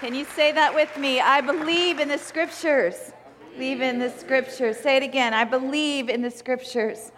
[0.00, 1.20] Can you say that with me?
[1.20, 3.12] I believe in the scriptures.
[3.52, 4.76] Believe in the scriptures.
[4.76, 5.32] Say it again.
[5.32, 7.12] I believe in the scriptures.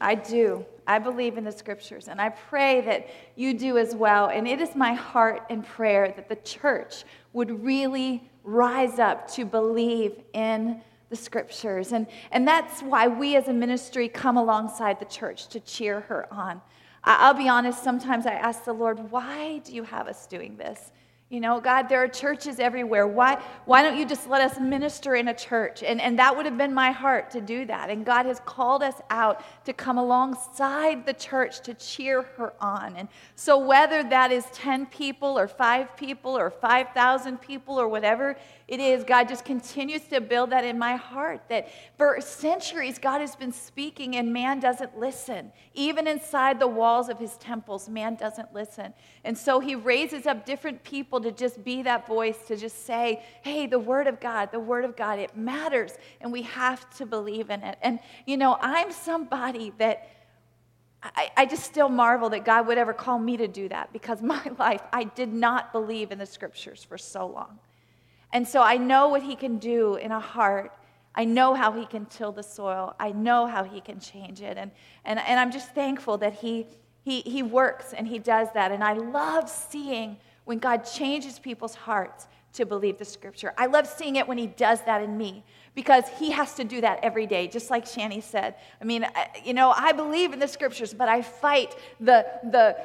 [0.00, 0.64] I do.
[0.86, 4.30] I believe in the scriptures, and I pray that you do as well.
[4.30, 7.04] And it is my heart and prayer that the church
[7.34, 11.92] would really rise up to believe in the scriptures.
[11.92, 16.32] And, and that's why we as a ministry come alongside the church to cheer her
[16.32, 16.62] on.
[17.04, 20.90] I'll be honest, sometimes I ask the Lord, why do you have us doing this?
[21.30, 23.06] You know, God, there are churches everywhere.
[23.06, 25.82] Why, why don't you just let us minister in a church?
[25.82, 27.90] And, and that would have been my heart to do that.
[27.90, 32.96] And God has called us out to come alongside the church to cheer her on.
[32.96, 38.34] And so, whether that is 10 people or five people or 5,000 people or whatever
[38.68, 43.22] it is, God just continues to build that in my heart that for centuries, God
[43.22, 45.52] has been speaking and man doesn't listen.
[45.72, 48.92] Even inside the walls of his temples, man doesn't listen.
[49.24, 53.24] And so, he raises up different people to just be that voice, to just say,
[53.42, 57.06] hey, the Word of God, the Word of God, it matters, and we have to
[57.06, 57.78] believe in it.
[57.80, 60.10] And, you know, I'm somebody that.
[61.00, 64.20] I, I, just still marvel that God would ever call me to do that because
[64.36, 67.60] my life, I did not believe in the scriptures for so long.
[68.32, 70.72] And so I know what He can do in a heart.
[71.14, 72.94] I know how He can till the soil.
[73.00, 74.56] I know how He can change it.
[74.56, 74.70] And,
[75.04, 76.66] and, and I'm just thankful that he,
[77.04, 78.72] he, he works and He does that.
[78.72, 83.52] And I love seeing when God changes people's hearts to believe the scripture.
[83.56, 86.80] I love seeing it when He does that in me because He has to do
[86.80, 88.56] that every day, just like Shani said.
[88.80, 89.06] I mean,
[89.44, 92.76] you know, I believe in the scriptures, but I fight the, the,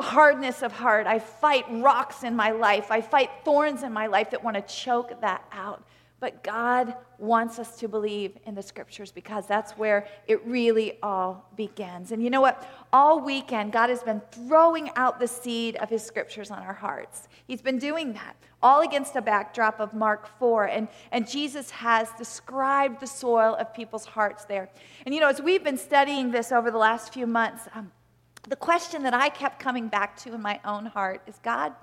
[0.00, 1.06] hardness of heart.
[1.06, 2.90] I fight rocks in my life.
[2.90, 5.84] I fight thorns in my life that want to choke that out.
[6.22, 11.50] But God wants us to believe in the scriptures because that's where it really all
[11.56, 12.12] begins.
[12.12, 12.64] And you know what?
[12.92, 17.26] All weekend, God has been throwing out the seed of his scriptures on our hearts.
[17.48, 20.66] He's been doing that, all against a backdrop of Mark 4.
[20.66, 24.70] And, and Jesus has described the soil of people's hearts there.
[25.04, 27.90] And you know, as we've been studying this over the last few months, um,
[28.48, 31.74] the question that I kept coming back to in my own heart is God,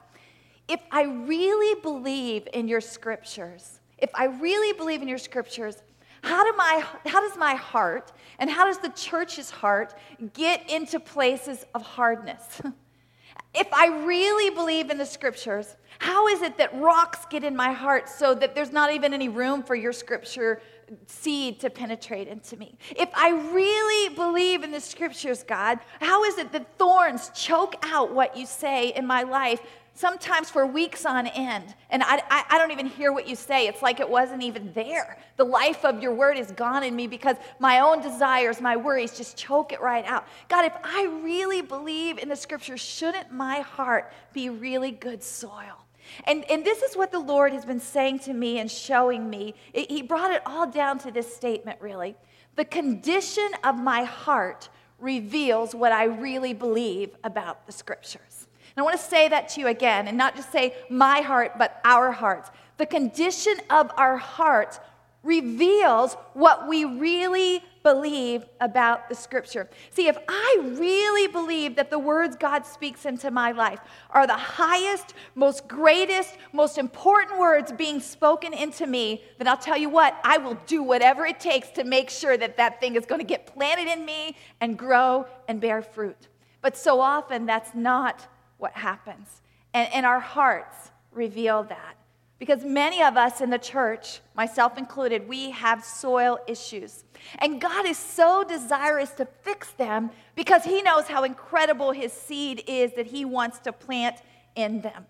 [0.68, 5.82] if I really believe in your scriptures, if I really believe in your scriptures,
[6.22, 9.96] how, do my, how does my heart and how does the church's heart
[10.34, 12.62] get into places of hardness?
[13.54, 17.72] if I really believe in the scriptures, how is it that rocks get in my
[17.72, 20.62] heart so that there's not even any room for your scripture
[21.08, 22.78] seed to penetrate into me?
[22.96, 28.14] If I really believe in the scriptures, God, how is it that thorns choke out
[28.14, 29.62] what you say in my life
[30.00, 31.76] sometimes for weeks on end.
[31.90, 33.68] And I, I, I, don't even hear what you say.
[33.68, 35.18] It's like it wasn't even there.
[35.36, 39.18] The life of your word is gone in me because my own desires, my worries
[39.18, 40.26] just choke it right out.
[40.48, 45.86] God, if I really believe in the scriptures, shouldn't my heart be really good soil?
[46.26, 49.56] And, and this is what the Lord has been saying to me and showing me.
[49.74, 52.16] It, he brought it all down to this statement, really.
[52.56, 54.70] The condition of my heart
[55.00, 58.48] reveals what I really believe about the scriptures.
[58.76, 61.58] And I want to say that to you again, and not just say my heart,
[61.58, 62.50] but our hearts.
[62.78, 64.80] The condition of our hearts
[65.24, 67.64] reveals what we really
[67.94, 69.68] believe about the scripture.
[69.90, 73.80] See, if I really believe that the words God speaks into my life
[74.12, 79.78] are the highest, most greatest, most important words being spoken into me, then I'll tell
[79.78, 83.08] you what, I will do whatever it takes to make sure that that thing is
[83.08, 86.28] going to get planted in me and grow and bear fruit.
[86.62, 88.28] But so often that's not
[88.60, 89.42] what happens.
[89.74, 91.96] And, and our hearts reveal that.
[92.40, 97.04] Because many of us in the church, myself included, we have soil issues.
[97.40, 102.64] And God is so desirous to fix them because He knows how incredible His seed
[102.66, 104.16] is that He wants to plant
[104.56, 105.06] in them.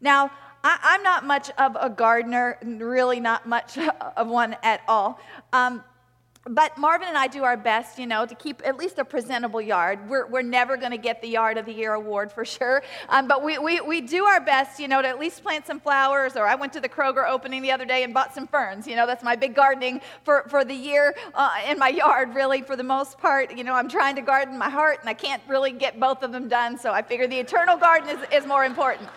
[0.00, 0.32] Now,
[0.64, 3.78] I, am not much of a gardener, really not much
[4.16, 5.20] of one at all.
[5.52, 5.84] Um,
[6.44, 9.60] but Marvin and I do our best, you know, to keep at least a presentable
[9.60, 10.08] yard.
[10.08, 12.82] We're, we're never going to get the Yard of the Year award for sure.
[13.08, 15.78] Um, but we, we, we do our best, you know, to at least plant some
[15.78, 16.34] flowers.
[16.34, 18.88] Or I went to the Kroger opening the other day and bought some ferns.
[18.88, 22.62] You know, that's my big gardening for, for the year uh, in my yard, really,
[22.62, 23.56] for the most part.
[23.56, 26.32] You know, I'm trying to garden my heart, and I can't really get both of
[26.32, 26.76] them done.
[26.76, 29.08] So I figure the eternal garden is, is more important.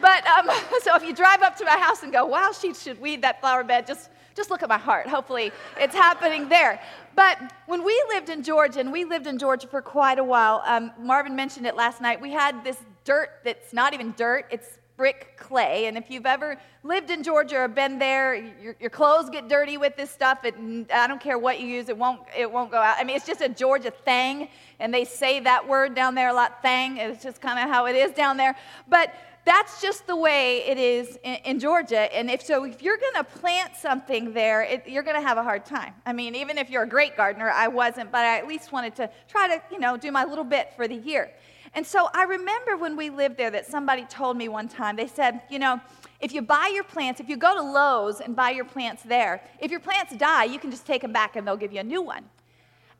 [0.00, 0.50] But um,
[0.82, 3.40] so if you drive up to my house and go, wow, she should weed that
[3.40, 5.06] flower bed, just just look at my heart.
[5.08, 6.80] Hopefully, it's happening there.
[7.14, 10.62] But when we lived in Georgia, and we lived in Georgia for quite a while,
[10.64, 14.78] um, Marvin mentioned it last night, we had this dirt that's not even dirt, it's
[14.96, 15.86] brick clay.
[15.86, 19.76] And if you've ever lived in Georgia or been there, your, your clothes get dirty
[19.76, 20.44] with this stuff.
[20.44, 20.54] It,
[20.92, 22.96] I don't care what you use, it won't, it won't go out.
[22.98, 24.48] I mean, it's just a Georgia thing.
[24.78, 26.98] And they say that word down there a lot, thing.
[26.98, 28.56] It's just kind of how it is down there.
[28.88, 29.14] But
[29.44, 32.14] that's just the way it is in, in Georgia.
[32.14, 35.36] And if so, if you're going to plant something there, it, you're going to have
[35.38, 35.94] a hard time.
[36.06, 38.94] I mean, even if you're a great gardener, I wasn't, but I at least wanted
[38.96, 41.32] to try to, you know, do my little bit for the year.
[41.74, 45.06] And so I remember when we lived there that somebody told me one time, they
[45.06, 45.80] said, you know,
[46.20, 49.42] if you buy your plants, if you go to Lowe's and buy your plants there,
[49.58, 51.84] if your plants die, you can just take them back and they'll give you a
[51.84, 52.24] new one.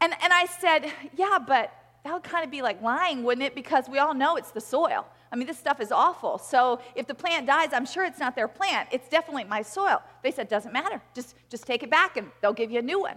[0.00, 1.73] And, and I said, yeah, but
[2.05, 3.55] that would kind of be like lying, wouldn't it?
[3.55, 5.06] Because we all know it's the soil.
[5.32, 6.37] I mean, this stuff is awful.
[6.37, 8.90] So if the plant dies, I'm sure it's not their plant.
[8.93, 10.02] It's definitely my soil.
[10.23, 11.00] They said, doesn't matter.
[11.14, 13.17] Just, just take it back and they'll give you a new one.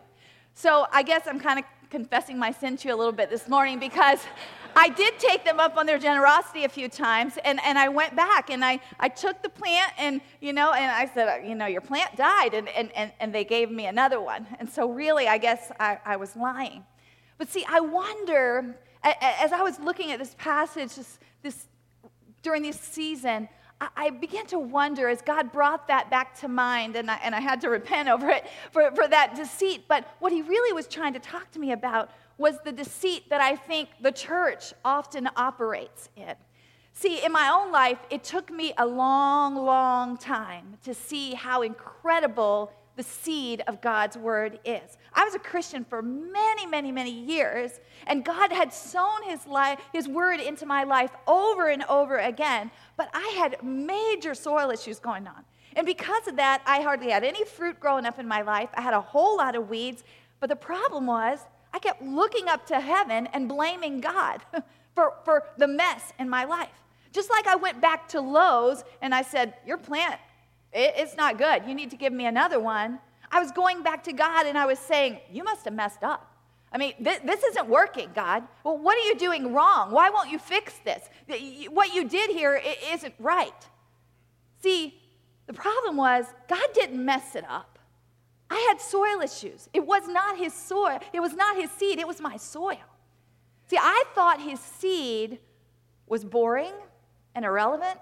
[0.54, 3.50] So I guess I'm kind of confessing my sin to you a little bit this
[3.50, 4.20] morning because
[4.78, 8.16] I did take them up on their generosity a few times and, and I went
[8.16, 11.66] back and I, I took the plant and, you know, and I said, you know,
[11.66, 14.48] your plant died and, and, and, and they gave me another one.
[14.60, 16.86] And so really, I guess I, I was lying.
[17.38, 21.68] But see, I wonder, as I was looking at this passage, this, this
[22.46, 23.50] during this season,
[23.98, 27.42] I began to wonder as God brought that back to mind, and I, and I
[27.42, 29.86] had to repent over it for, for that deceit.
[29.90, 33.42] But what he really was trying to talk to me about was the deceit that
[33.42, 36.36] I think the church often operates in.
[36.94, 41.64] See, in my own life, it took me a long, long time to see how
[41.64, 44.98] incredible the seed of God's word is.
[45.16, 49.48] I was a Christian for many, many, many years, and God had sown his,
[49.94, 55.00] his word into my life over and over again, but I had major soil issues
[55.00, 55.46] going on.
[55.76, 58.70] And because of that, I hardly had any fruit growing up in my life.
[58.76, 60.04] I had a whole lot of weeds,
[60.40, 61.40] but the problem was
[61.74, 64.42] I kept looking up to heaven and blaming God
[64.96, 66.70] for, for the mess in my life.
[67.12, 70.20] Just like I went back to Lowe's and I said, Your plant
[70.76, 71.64] it's not good.
[71.66, 73.00] You need to give me another one.
[73.32, 76.32] I was going back to God and I was saying, You must have messed up.
[76.72, 78.44] I mean, this, this isn't working, God.
[78.64, 79.92] Well, what are you doing wrong?
[79.92, 81.08] Why won't you fix this?
[81.70, 82.62] What you did here
[82.92, 83.54] isn't right.
[84.62, 85.00] See,
[85.48, 87.80] the problem was God didn't mess it up.
[88.50, 89.70] I had soil issues.
[89.74, 92.78] It was not his soil, it was not his seed, it was my soil.
[93.68, 95.40] See, I thought his seed
[96.08, 96.74] was boring
[97.34, 98.00] and irrelevant.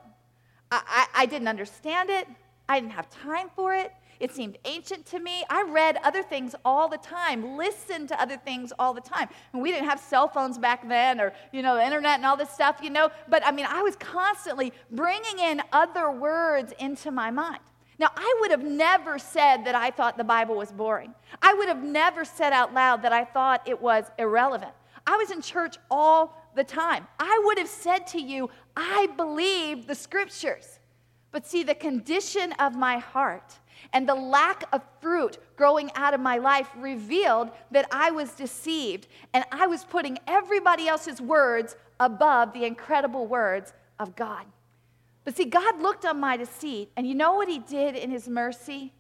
[0.71, 2.27] I, I, I didn't understand it.
[2.67, 3.91] I didn't have time for it.
[4.23, 5.43] It seemed ancient to me.
[5.49, 9.27] I read other things all the time, listened to other things all the time.
[9.51, 12.37] And we didn't have cell phones back then or, you know, the internet and all
[12.37, 13.09] this stuff, you know.
[13.27, 17.59] But I mean, I was constantly bringing in other words into my mind.
[17.99, 21.13] Now, I would have never said that I thought the Bible was boring.
[21.41, 24.71] I would have never said out loud that I thought it was irrelevant.
[25.05, 27.07] I was in church all the time.
[27.19, 30.79] I would have said to you, I believe the scriptures.
[31.33, 33.59] But see, the condition of my heart
[33.93, 39.07] and the lack of fruit growing out of my life revealed that I was deceived
[39.33, 44.45] and I was putting everybody else's words above the incredible words of God.
[45.23, 48.27] But see, God looked on my deceit, and you know what He did in His
[48.27, 48.91] mercy?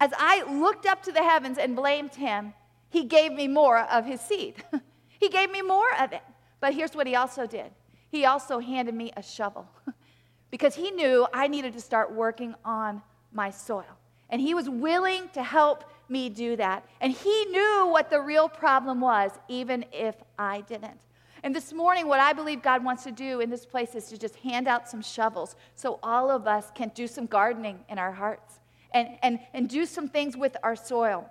[0.00, 2.54] As I looked up to the heavens and blamed Him,
[2.88, 4.56] He gave me more of His seed.
[5.08, 6.22] he gave me more of it.
[6.58, 7.70] But here's what He also did
[8.10, 9.68] He also handed me a shovel.
[10.50, 13.02] because he knew I needed to start working on
[13.32, 13.99] my soil.
[14.30, 16.84] And he was willing to help me do that.
[17.00, 21.00] And he knew what the real problem was, even if I didn't.
[21.42, 24.18] And this morning, what I believe God wants to do in this place is to
[24.18, 28.12] just hand out some shovels so all of us can do some gardening in our
[28.12, 28.60] hearts
[28.92, 31.30] and, and, and do some things with our soil.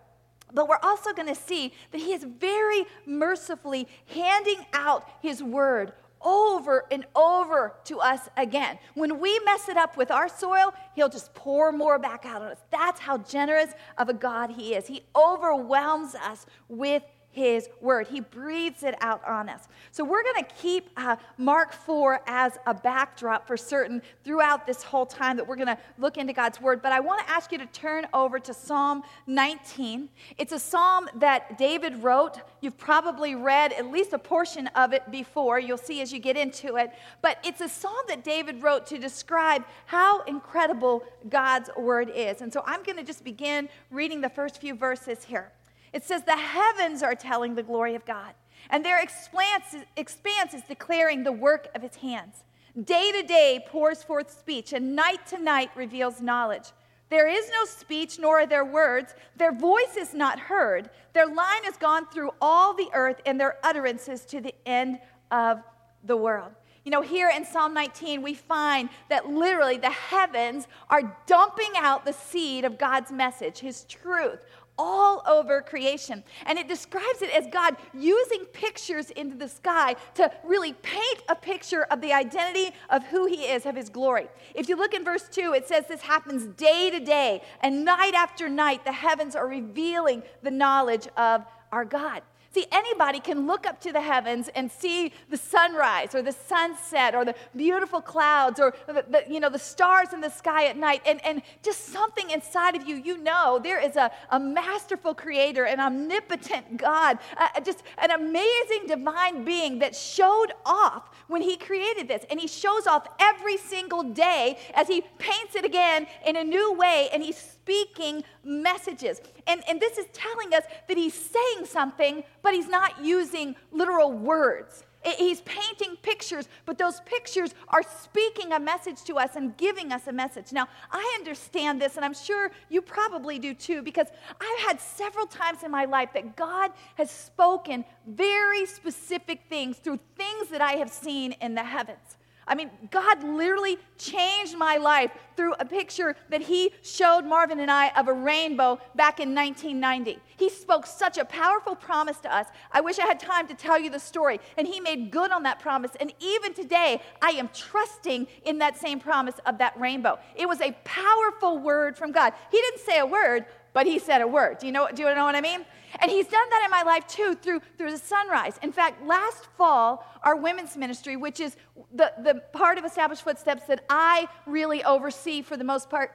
[0.52, 5.94] But we're also going to see that He is very mercifully handing out His word
[6.22, 8.78] over and over to us again.
[8.94, 12.50] When we mess it up with our soil, He'll just pour more back out on
[12.50, 12.58] us.
[12.72, 14.88] That's how generous of a God He is.
[14.88, 18.08] He overwhelms us with his word.
[18.08, 19.68] He breathes it out on us.
[19.92, 24.82] So we're going to keep uh, Mark 4 as a backdrop for certain throughout this
[24.82, 26.82] whole time that we're going to look into God's word.
[26.82, 30.10] But I want to ask you to turn over to Psalm 19.
[30.38, 32.40] It's a psalm that David wrote.
[32.62, 35.60] You've probably read at least a portion of it before.
[35.60, 36.92] You'll see as you get into it.
[37.22, 42.42] But it's a psalm that David wrote to describe how incredible God's word is.
[42.42, 45.52] And so I'm going to just begin reading the first few verses here.
[45.94, 48.34] It says, The heavens are telling the glory of God,
[48.70, 52.44] and their expanse, expanse is declaring the work of his hands.
[52.84, 56.72] Day to day pours forth speech, and night to night reveals knowledge.
[57.10, 59.16] There is no speech, nor are there words.
[59.36, 60.92] Their voice is not heard.
[61.14, 65.00] Their line has gone through all the earth, and their utterances to the end
[65.32, 65.62] of
[66.04, 66.52] the world.
[66.86, 72.06] You know, here in Psalm 19, we find that literally the heavens are dumping out
[72.06, 74.46] the seed of God's message, His truth,
[74.80, 76.24] all over creation.
[76.46, 81.36] And it describes it as God using pictures into the sky to really paint a
[81.36, 84.30] picture of the identity of who He is, of His glory.
[84.56, 88.14] If you look in verse 2, it says this happens day to day, and night
[88.16, 92.22] after night, the heavens are revealing the knowledge of our God.
[92.52, 97.14] See, anybody can look up to the heavens and see the sunrise or the sunset
[97.14, 100.76] or the beautiful clouds or the, the, you know, the stars in the sky at
[100.76, 101.04] night.
[101.06, 105.66] And, and just something inside of you, you know there is a, a masterful creator,
[105.66, 112.08] an omnipotent God, uh, just an amazing divine being that showed off when he created
[112.08, 112.26] this.
[112.32, 116.74] And he shows off every single day as he paints it again in a new
[116.74, 119.22] way and he's speaking messages.
[119.48, 124.12] And, and this is telling us that he's saying something, but he's not using literal
[124.12, 124.84] words.
[125.18, 130.08] He's painting pictures, but those pictures are speaking a message to us and giving us
[130.08, 130.52] a message.
[130.52, 134.08] Now, I understand this, and I'm sure you probably do too, because
[134.42, 140.00] I've had several times in my life that God has spoken very specific things through
[140.18, 142.18] things that I have seen in the heavens.
[142.50, 147.70] I mean, God literally changed my life through a picture that He showed Marvin and
[147.70, 150.20] I of a rainbow back in 1990.
[150.36, 152.48] He spoke such a powerful promise to us.
[152.72, 154.40] I wish I had time to tell you the story.
[154.58, 155.92] And He made good on that promise.
[156.00, 160.18] And even today, I am trusting in that same promise of that rainbow.
[160.36, 162.34] It was a powerful word from God.
[162.52, 164.58] He didn't say a word, but He said a word.
[164.58, 165.66] Do you know, do you know what I mean?
[166.00, 168.60] And he's done that in my life too through, through the sunrise.
[168.62, 171.56] In fact, last fall, our women's ministry, which is
[171.94, 176.14] the, the part of Established Footsteps that I really oversee for the most part,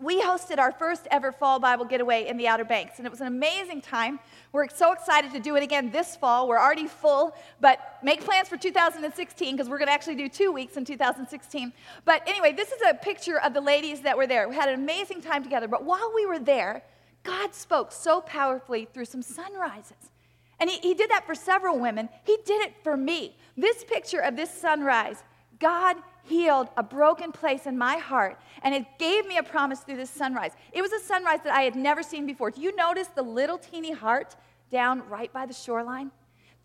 [0.00, 3.20] we hosted our first ever fall Bible getaway in the Outer Banks, and it was
[3.20, 4.18] an amazing time.
[4.50, 6.48] We're so excited to do it again this fall.
[6.48, 10.50] We're already full, but make plans for 2016 because we're going to actually do two
[10.50, 11.72] weeks in 2016.
[12.04, 14.48] But anyway, this is a picture of the ladies that were there.
[14.48, 16.82] We had an amazing time together, but while we were there,
[17.22, 20.10] God spoke so powerfully through some sunrises.
[20.58, 22.08] And he, he did that for several women.
[22.24, 23.36] He did it for me.
[23.56, 25.22] This picture of this sunrise,
[25.58, 29.96] God healed a broken place in my heart, and it gave me a promise through
[29.96, 30.52] this sunrise.
[30.72, 32.50] It was a sunrise that I had never seen before.
[32.50, 34.36] Do you notice the little teeny heart
[34.70, 36.10] down right by the shoreline?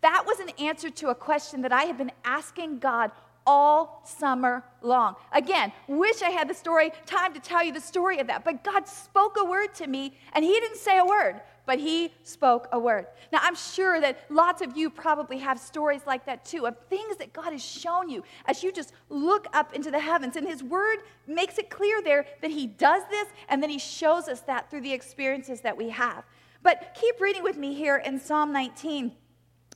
[0.00, 3.10] That was an answer to a question that I had been asking God
[3.48, 5.16] all summer long.
[5.32, 8.44] Again, wish I had the story, time to tell you the story of that.
[8.44, 12.12] But God spoke a word to me, and He didn't say a word, but He
[12.24, 13.06] spoke a word.
[13.32, 17.16] Now, I'm sure that lots of you probably have stories like that too, of things
[17.16, 20.36] that God has shown you as you just look up into the heavens.
[20.36, 24.28] And His word makes it clear there that He does this, and then He shows
[24.28, 26.22] us that through the experiences that we have.
[26.62, 29.10] But keep reading with me here in Psalm 19,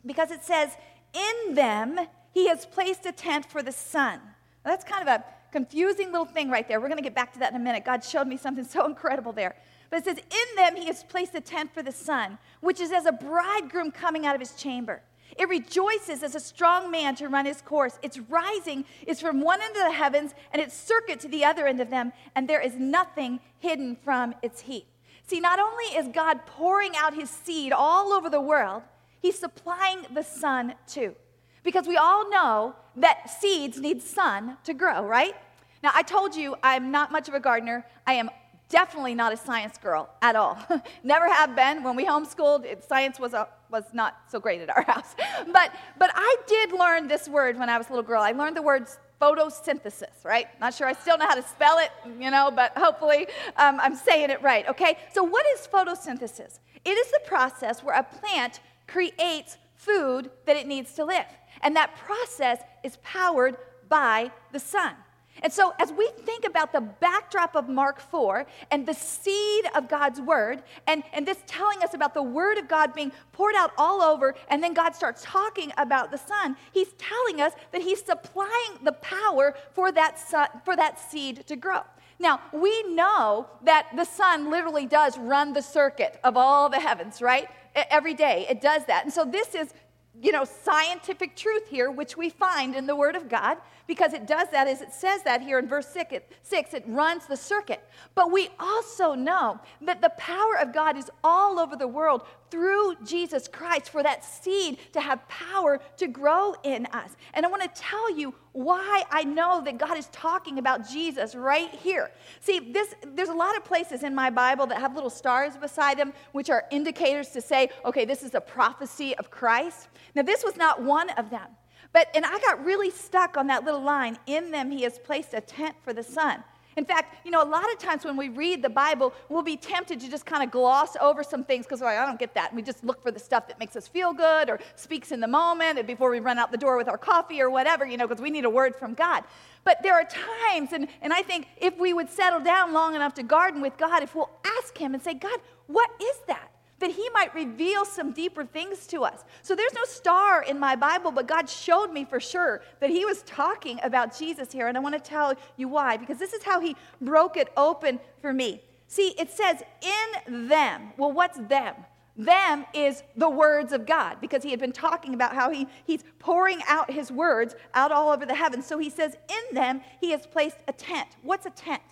[0.04, 0.76] because it says,
[1.14, 1.98] In them,
[2.32, 4.20] he has placed a tent for the sun.
[4.64, 6.80] Now, that's kind of a confusing little thing right there.
[6.80, 7.84] We're going to get back to that in a minute.
[7.84, 9.54] God showed me something so incredible there.
[9.90, 12.90] But it says, In them he has placed a tent for the sun, which is
[12.92, 15.02] as a bridegroom coming out of his chamber.
[15.38, 17.98] It rejoices as a strong man to run his course.
[18.02, 21.66] Its rising is from one end of the heavens and its circuit to the other
[21.66, 24.86] end of them, and there is nothing hidden from its heat.
[25.26, 28.82] See, not only is God pouring out his seed all over the world,
[29.20, 31.14] he's supplying the sun too.
[31.62, 35.34] Because we all know that seeds need sun to grow, right?
[35.82, 37.84] Now, I told you I'm not much of a gardener.
[38.06, 38.30] I am
[38.68, 40.58] definitely not a science girl at all.
[41.04, 41.82] Never have been.
[41.82, 45.14] When we homeschooled, it, science was, a, was not so great at our house.
[45.52, 48.22] But, but I did learn this word when I was a little girl.
[48.22, 48.86] I learned the word
[49.20, 50.46] photosynthesis, right?
[50.60, 53.94] Not sure I still know how to spell it, you know, but hopefully um, I'm
[53.94, 54.98] saying it right, okay?
[55.12, 56.58] So, what is photosynthesis?
[56.84, 61.26] It is the process where a plant creates food that it needs to live.
[61.60, 63.56] And that process is powered
[63.88, 64.94] by the sun.
[65.40, 69.88] And so, as we think about the backdrop of Mark 4 and the seed of
[69.88, 73.72] God's word, and, and this telling us about the word of God being poured out
[73.78, 78.04] all over, and then God starts talking about the sun, he's telling us that he's
[78.04, 81.80] supplying the power for that, sun, for that seed to grow.
[82.18, 87.22] Now, we know that the sun literally does run the circuit of all the heavens,
[87.22, 87.48] right?
[87.74, 89.04] Every day it does that.
[89.04, 89.72] And so, this is
[90.20, 94.26] you know, scientific truth here, which we find in the Word of God, because it
[94.26, 97.36] does that as it says that here in verse six it, six, it runs the
[97.36, 97.82] circuit.
[98.14, 102.96] But we also know that the power of God is all over the world through
[103.04, 107.16] Jesus Christ for that seed to have power to grow in us.
[107.32, 111.34] And I want to tell you why I know that God is talking about Jesus
[111.34, 112.10] right here.
[112.40, 115.98] See, this there's a lot of places in my Bible that have little stars beside
[115.98, 119.88] them, which are indicators to say, okay, this is a prophecy of Christ.
[120.14, 121.48] Now, this was not one of them.
[121.92, 125.34] But, and I got really stuck on that little line in them, he has placed
[125.34, 126.42] a tent for the sun.
[126.76, 129.56] In fact, you know, a lot of times when we read the Bible, we'll be
[129.56, 132.50] tempted to just kind of gloss over some things because like, I don't get that.
[132.50, 135.20] And we just look for the stuff that makes us feel good or speaks in
[135.20, 137.98] the moment and before we run out the door with our coffee or whatever, you
[137.98, 139.24] know, because we need a word from God.
[139.64, 143.14] But there are times, and, and I think if we would settle down long enough
[143.14, 146.51] to garden with God, if we'll ask Him and say, God, what is that?
[146.82, 149.24] That he might reveal some deeper things to us.
[149.42, 153.04] So there's no star in my Bible, but God showed me for sure that he
[153.04, 154.66] was talking about Jesus here.
[154.66, 158.00] And I want to tell you why, because this is how he broke it open
[158.20, 158.60] for me.
[158.88, 160.92] See, it says, in them.
[160.96, 161.74] Well, what's them?
[162.16, 166.04] Them is the words of God, because he had been talking about how he, he's
[166.18, 168.66] pouring out his words out all over the heavens.
[168.66, 171.08] So he says, in them, he has placed a tent.
[171.22, 171.82] What's a tent?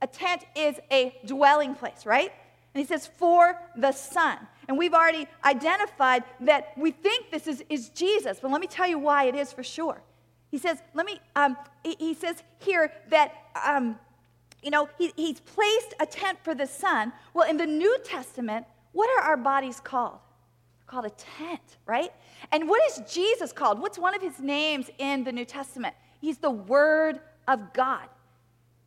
[0.00, 2.32] A tent is a dwelling place, right?
[2.76, 4.36] And he says, for the Son.
[4.68, 8.86] And we've already identified that we think this is, is Jesus, but let me tell
[8.86, 10.02] you why it is for sure.
[10.50, 13.32] He says, let me, um, he says here that,
[13.64, 13.98] um,
[14.62, 17.14] you know, he, he's placed a tent for the Son.
[17.32, 20.18] Well, in the New Testament, what are our bodies called?
[20.78, 22.12] They're called a tent, right?
[22.52, 23.80] And what is Jesus called?
[23.80, 25.94] What's one of his names in the New Testament?
[26.20, 28.06] He's the Word of God.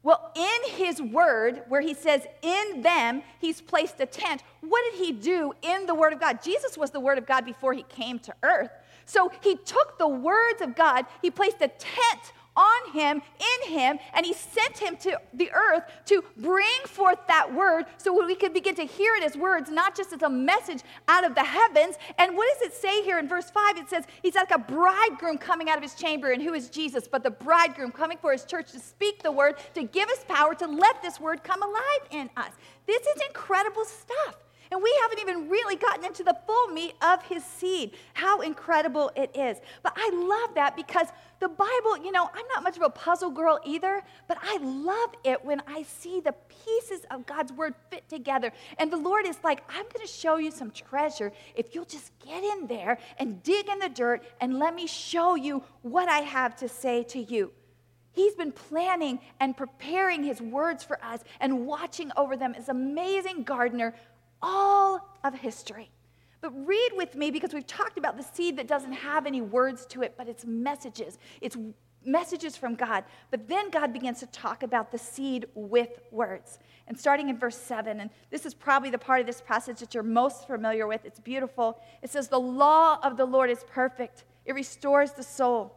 [0.10, 5.06] Well, in his word, where he says, in them, he's placed a tent, what did
[5.06, 6.42] he do in the word of God?
[6.42, 8.72] Jesus was the word of God before he came to earth.
[9.06, 13.98] So he took the words of God, he placed a tent on him, in him,
[14.14, 18.54] and he sent him to the earth to bring forth that word so we could
[18.54, 21.96] begin to hear it as words, not just as a message out of the heavens.
[22.18, 23.78] And what does it say here in verse 5?
[23.78, 27.08] It says, He's like a bridegroom coming out of his chamber, and who is Jesus?
[27.08, 30.54] But the bridegroom coming for his church to speak the word, to give us power
[30.56, 32.52] to let this word come alive in us.
[32.86, 34.36] This is incredible stuff.
[34.72, 37.94] And we haven't even really gotten into the full meat of his seed.
[38.14, 39.58] How incredible it is.
[39.82, 41.08] But I love that because
[41.40, 45.10] the Bible, you know, I'm not much of a puzzle girl either, but I love
[45.24, 46.36] it when I see the
[46.66, 48.52] pieces of God's word fit together.
[48.78, 52.12] And the Lord is like, I'm going to show you some treasure if you'll just
[52.24, 56.20] get in there and dig in the dirt and let me show you what I
[56.20, 57.52] have to say to you.
[58.12, 63.44] He's been planning and preparing his words for us and watching over them as amazing
[63.44, 63.96] gardener
[64.42, 65.90] all of history.
[66.42, 69.86] But read with me because we've talked about the seed that doesn't have any words
[69.88, 71.18] to it, but it's messages.
[71.42, 71.58] It's
[72.06, 73.04] messages from God.
[73.30, 76.60] But then God begins to talk about the seed with words.
[76.88, 79.94] And starting in verse 7, and this is probably the part of this passage that
[79.94, 81.80] you're most familiar with, it's beautiful.
[82.02, 85.76] It says, The law of the Lord is perfect, it restores the soul.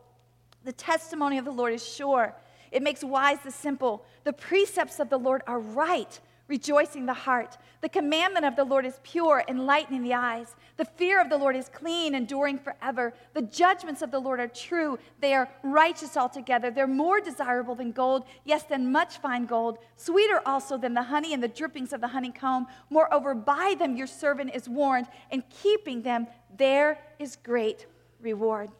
[0.64, 2.34] The testimony of the Lord is sure,
[2.70, 4.04] it makes wise the simple.
[4.24, 7.56] The precepts of the Lord are right rejoicing the heart.
[7.80, 10.54] The commandment of the Lord is pure, enlightening the eyes.
[10.76, 13.12] The fear of the Lord is clean, enduring forever.
[13.34, 14.98] The judgments of the Lord are true.
[15.20, 16.70] They are righteous altogether.
[16.70, 21.34] They're more desirable than gold, yes, than much fine gold, sweeter also than the honey
[21.34, 22.66] and the drippings of the honeycomb.
[22.90, 26.26] Moreover, by them your servant is warned, and keeping them,
[26.56, 27.86] there is great
[28.20, 28.70] reward.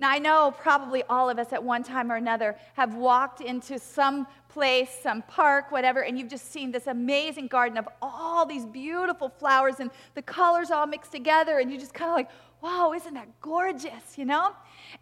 [0.00, 3.78] Now, I know probably all of us at one time or another have walked into
[3.78, 8.64] some place, some park, whatever, and you've just seen this amazing garden of all these
[8.64, 12.30] beautiful flowers and the colors all mixed together, and you just kind of like,
[12.60, 14.52] wow, isn't that gorgeous, you know?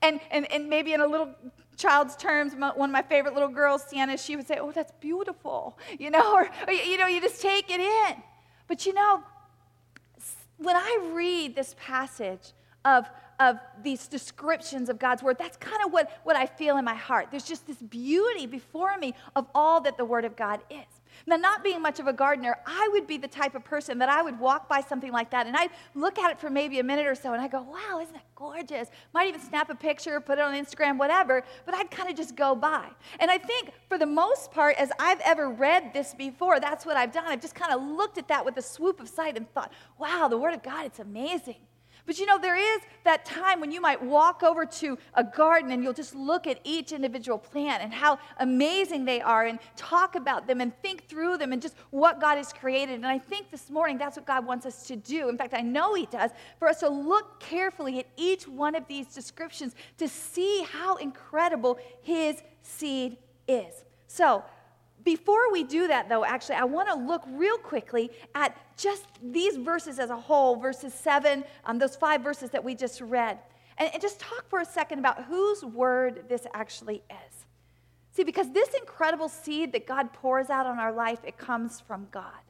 [0.02, 1.30] And, and, and maybe in a little
[1.76, 5.78] child's terms, one of my favorite little girls, Sienna, she would say, oh, that's beautiful,
[5.98, 8.22] you know, or, or you know, you just take it in.
[8.66, 9.22] But you know,
[10.58, 12.52] when I read this passage
[12.84, 13.06] of
[13.38, 16.94] of these descriptions of God's word, that's kind of what, what I feel in my
[16.94, 17.28] heart.
[17.30, 21.00] There's just this beauty before me of all that the word of God is.
[21.26, 24.08] Now, not being much of a gardener, I would be the type of person that
[24.08, 26.84] I would walk by something like that and I'd look at it for maybe a
[26.84, 28.88] minute or so and I go, wow, isn't that gorgeous?
[29.14, 32.36] Might even snap a picture, put it on Instagram, whatever, but I'd kind of just
[32.36, 32.88] go by.
[33.18, 36.96] And I think for the most part, as I've ever read this before, that's what
[36.96, 37.24] I've done.
[37.26, 40.28] I've just kind of looked at that with a swoop of sight and thought, wow,
[40.28, 41.56] the Word of God, it's amazing.
[42.06, 45.72] But you know, there is that time when you might walk over to a garden
[45.72, 50.14] and you'll just look at each individual plant and how amazing they are and talk
[50.14, 52.94] about them and think through them and just what God has created.
[52.94, 55.28] And I think this morning that's what God wants us to do.
[55.28, 58.86] In fact, I know He does, for us to look carefully at each one of
[58.86, 63.16] these descriptions to see how incredible His seed
[63.48, 63.84] is.
[64.06, 64.44] So,
[65.06, 69.56] before we do that, though, actually, I want to look real quickly at just these
[69.56, 73.38] verses as a whole, verses seven, um, those five verses that we just read,
[73.78, 77.46] and, and just talk for a second about whose word this actually is.
[78.10, 82.08] See, because this incredible seed that God pours out on our life, it comes from
[82.10, 82.42] God.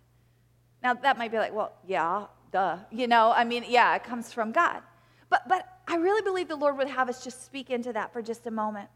[0.82, 2.78] Now, that might be like, well, yeah, duh.
[2.90, 4.80] You know, I mean, yeah, it comes from God.
[5.28, 8.22] But, but I really believe the Lord would have us just speak into that for
[8.22, 8.88] just a moment.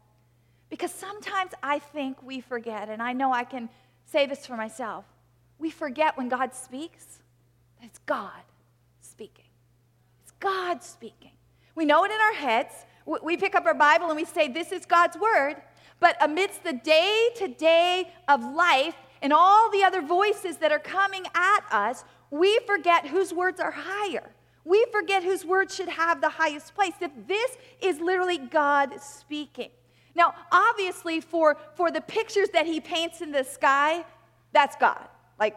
[0.71, 3.69] Because sometimes I think we forget, and I know I can
[4.05, 5.03] say this for myself.
[5.59, 7.19] We forget when God speaks
[7.79, 8.41] that it's God
[9.01, 9.45] speaking.
[10.23, 11.33] It's God speaking.
[11.75, 12.73] We know it in our heads.
[13.05, 15.57] We pick up our Bible and we say, This is God's word.
[15.99, 20.79] But amidst the day to day of life and all the other voices that are
[20.79, 24.31] coming at us, we forget whose words are higher.
[24.63, 26.93] We forget whose words should have the highest place.
[27.01, 29.71] If this is literally God speaking.
[30.15, 34.05] Now, obviously, for, for the pictures that he paints in the sky,
[34.51, 35.07] that's God.
[35.39, 35.55] Like,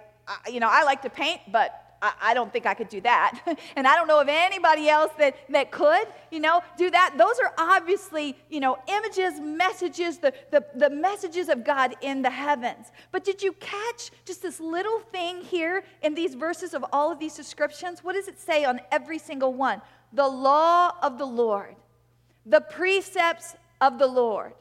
[0.51, 3.41] you know, I like to paint, but I, I don't think I could do that.
[3.77, 7.15] and I don't know of anybody else that, that could, you know, do that.
[7.17, 12.31] Those are obviously, you know, images, messages, the, the, the messages of God in the
[12.31, 12.93] heavens.
[13.11, 17.19] But did you catch just this little thing here in these verses of all of
[17.19, 18.05] these descriptions?
[18.05, 19.81] What does it say on every single one?
[20.13, 21.75] The law of the Lord,
[22.47, 24.53] the precepts of the Lord,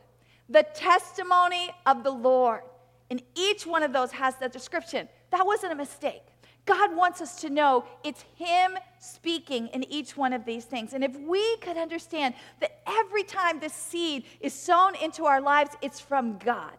[0.49, 2.61] the testimony of the Lord.
[3.09, 5.07] And each one of those has that description.
[5.31, 6.23] That wasn't a mistake.
[6.65, 10.93] God wants us to know it's Him speaking in each one of these things.
[10.93, 15.71] And if we could understand that every time this seed is sown into our lives,
[15.81, 16.71] it's from God,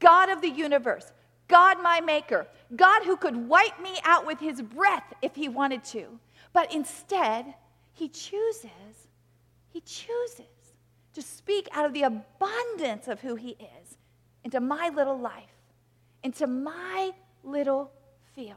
[0.00, 1.12] God of the universe,
[1.46, 5.84] God my maker, God who could wipe me out with His breath if He wanted
[5.84, 6.18] to.
[6.54, 7.54] But instead,
[7.92, 9.08] He chooses,
[9.68, 10.46] He chooses
[11.18, 13.96] to speak out of the abundance of who He is
[14.44, 15.50] into my little life,
[16.22, 17.10] into my
[17.42, 17.90] little
[18.36, 18.54] field.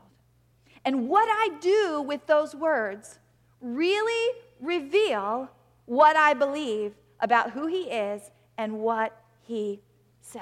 [0.86, 3.18] And what I do with those words
[3.62, 5.50] really reveal
[5.86, 9.80] what I believe about who he is and what he
[10.22, 10.42] says.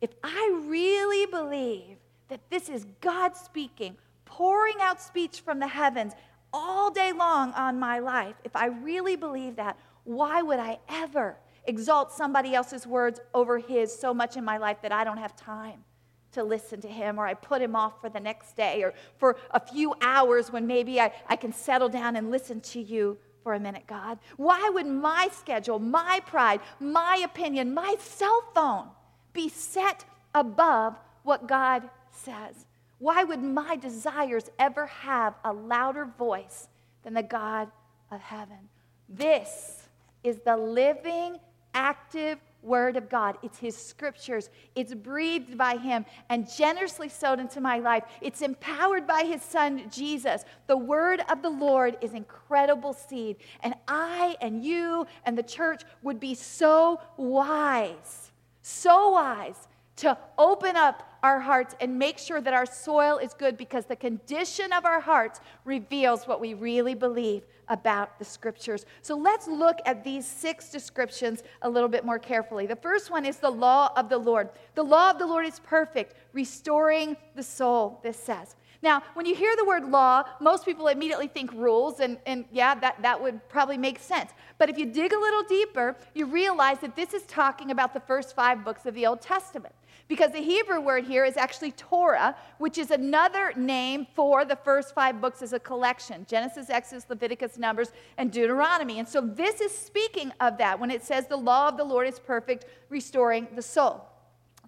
[0.00, 1.96] If I really believe
[2.28, 6.12] that this is God speaking, pouring out speech from the heavens
[6.52, 9.78] all day long on my life, if I really believe that,
[10.08, 14.78] why would I ever exalt somebody else's words over his so much in my life
[14.82, 15.84] that I don't have time?
[16.30, 19.38] to listen to him, or I put him off for the next day, or for
[19.50, 23.54] a few hours when maybe I, I can settle down and listen to you for
[23.54, 24.18] a minute, God.
[24.36, 28.88] Why would my schedule, my pride, my opinion, my cell phone
[29.32, 32.66] be set above what God says?
[32.98, 36.68] Why would my desires ever have a louder voice
[37.04, 37.70] than the God
[38.10, 38.68] of heaven?
[39.08, 39.87] This
[40.22, 41.38] is the living,
[41.74, 43.38] active Word of God.
[43.42, 44.50] It's His scriptures.
[44.74, 48.02] It's breathed by Him and generously sowed into my life.
[48.20, 50.44] It's empowered by His Son, Jesus.
[50.66, 53.36] The Word of the Lord is incredible seed.
[53.62, 60.76] And I and you and the church would be so wise, so wise to open
[60.76, 64.84] up our hearts and make sure that our soil is good because the condition of
[64.84, 68.86] our hearts reveals what we really believe about the scriptures.
[69.02, 72.66] So let's look at these six descriptions a little bit more carefully.
[72.66, 74.50] The first one is the law of the Lord.
[74.74, 78.56] The law of the Lord is perfect, restoring the soul, this says.
[78.80, 82.76] Now, when you hear the word law, most people immediately think rules, and, and yeah,
[82.76, 84.30] that, that would probably make sense.
[84.56, 88.00] But if you dig a little deeper, you realize that this is talking about the
[88.00, 89.74] first five books of the Old Testament.
[90.08, 94.94] Because the Hebrew word here is actually Torah, which is another name for the first
[94.94, 98.98] five books as a collection Genesis, Exodus, Leviticus, Numbers, and Deuteronomy.
[98.98, 102.08] And so this is speaking of that when it says the law of the Lord
[102.08, 104.06] is perfect, restoring the soul.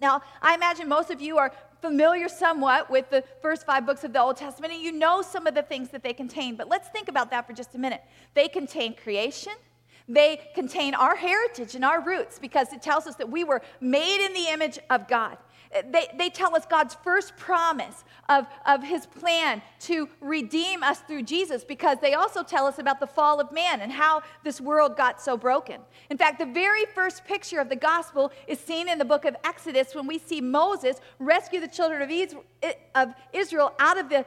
[0.00, 4.12] Now, I imagine most of you are familiar somewhat with the first five books of
[4.12, 6.56] the Old Testament, and you know some of the things that they contain.
[6.56, 8.02] But let's think about that for just a minute.
[8.34, 9.52] They contain creation,
[10.14, 14.24] they contain our heritage and our roots because it tells us that we were made
[14.24, 15.38] in the image of God.
[15.92, 21.22] They, they tell us God's first promise of, of his plan to redeem us through
[21.22, 24.96] Jesus because they also tell us about the fall of man and how this world
[24.96, 25.80] got so broken.
[26.10, 29.36] In fact, the very first picture of the gospel is seen in the book of
[29.44, 32.02] Exodus when we see Moses rescue the children
[32.96, 34.26] of Israel out of the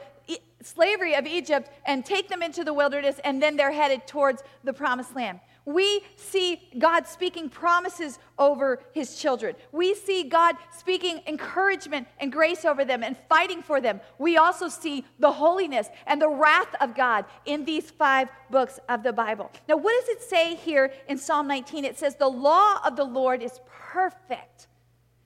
[0.62, 4.72] slavery of Egypt and take them into the wilderness, and then they're headed towards the
[4.72, 5.42] promised land.
[5.66, 9.56] We see God speaking promises over his children.
[9.72, 14.02] We see God speaking encouragement and grace over them and fighting for them.
[14.18, 19.04] We also see the holiness and the wrath of God in these five books of
[19.04, 19.52] the Bible.
[19.70, 21.86] Now, what does it say here in Psalm 19?
[21.86, 24.68] It says, The law of the Lord is perfect.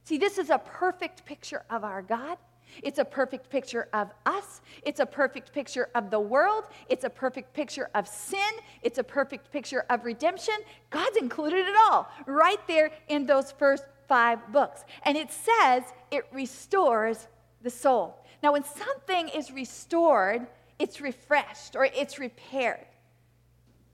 [0.03, 2.37] See, this is a perfect picture of our God.
[2.83, 4.61] It's a perfect picture of us.
[4.83, 6.65] It's a perfect picture of the world.
[6.89, 8.39] It's a perfect picture of sin.
[8.81, 10.55] It's a perfect picture of redemption.
[10.89, 14.85] God's included it all right there in those first five books.
[15.03, 17.27] And it says it restores
[17.61, 18.15] the soul.
[18.43, 20.47] Now, when something is restored,
[20.79, 22.85] it's refreshed or it's repaired.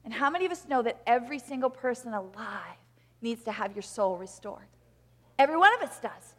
[0.04, 2.78] And how many of us know that every single person alive
[3.22, 4.68] needs to have your soul restored?
[5.40, 6.33] Every one of us does.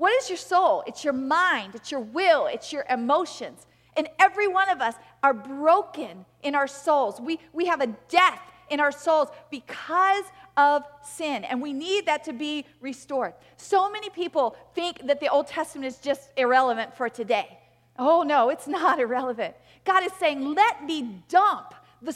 [0.00, 0.82] What is your soul?
[0.86, 3.66] It's your mind, it's your will, it's your emotions.
[3.98, 7.20] And every one of us are broken in our souls.
[7.20, 10.24] We, we have a death in our souls because
[10.56, 13.34] of sin, and we need that to be restored.
[13.58, 17.58] So many people think that the Old Testament is just irrelevant for today.
[17.98, 19.54] Oh, no, it's not irrelevant.
[19.84, 22.12] God is saying, let me dump the,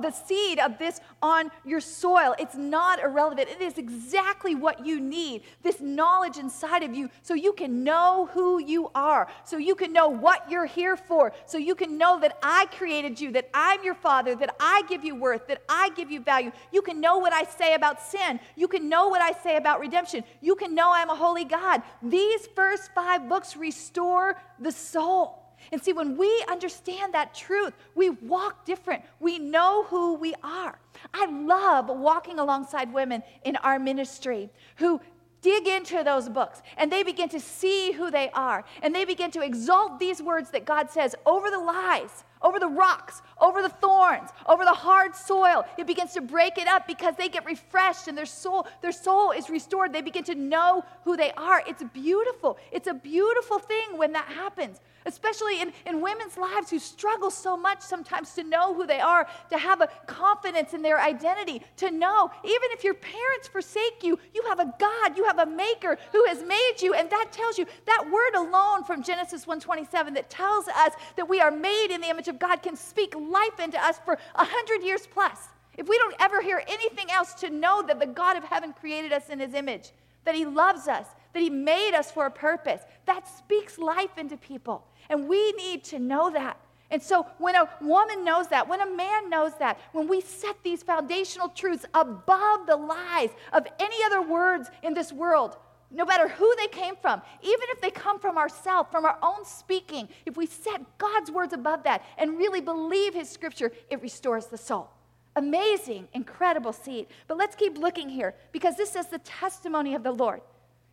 [0.00, 2.34] the seed of this on your soil.
[2.38, 3.48] It's not irrelevant.
[3.48, 8.28] It is exactly what you need this knowledge inside of you so you can know
[8.32, 12.20] who you are, so you can know what you're here for, so you can know
[12.20, 15.90] that I created you, that I'm your father, that I give you worth, that I
[15.90, 16.52] give you value.
[16.72, 18.40] You can know what I say about sin.
[18.56, 20.24] You can know what I say about redemption.
[20.40, 21.82] You can know I'm a holy God.
[22.02, 25.47] These first five books restore the soul.
[25.72, 29.02] And see, when we understand that truth, we walk different.
[29.20, 30.78] We know who we are.
[31.12, 35.00] I love walking alongside women in our ministry who
[35.40, 39.30] dig into those books and they begin to see who they are and they begin
[39.30, 43.68] to exalt these words that God says over the lies, over the rocks, over the
[43.68, 45.64] thorns, over the hard soil.
[45.76, 49.30] It begins to break it up because they get refreshed and their soul, their soul
[49.30, 49.92] is restored.
[49.92, 51.62] They begin to know who they are.
[51.66, 52.58] It's beautiful.
[52.72, 57.56] It's a beautiful thing when that happens especially in, in women's lives who struggle so
[57.56, 61.90] much sometimes to know who they are, to have a confidence in their identity, to
[61.90, 65.98] know even if your parents forsake you, you have a God, you have a maker
[66.12, 66.94] who has made you.
[66.94, 71.40] And that tells you that word alone from Genesis 127 that tells us that we
[71.40, 74.84] are made in the image of God can speak life into us for a hundred
[74.84, 75.48] years plus.
[75.76, 79.12] If we don't ever hear anything else to know that the God of heaven created
[79.12, 79.92] us in his image,
[80.24, 81.06] that he loves us,
[81.38, 84.84] that he made us for a purpose, that speaks life into people.
[85.08, 86.58] And we need to know that.
[86.90, 90.56] And so, when a woman knows that, when a man knows that, when we set
[90.64, 95.56] these foundational truths above the lies of any other words in this world,
[95.92, 99.44] no matter who they came from, even if they come from ourselves, from our own
[99.44, 104.46] speaking, if we set God's words above that and really believe His scripture, it restores
[104.46, 104.90] the soul.
[105.36, 107.06] Amazing, incredible seed.
[107.28, 110.40] But let's keep looking here because this is the testimony of the Lord.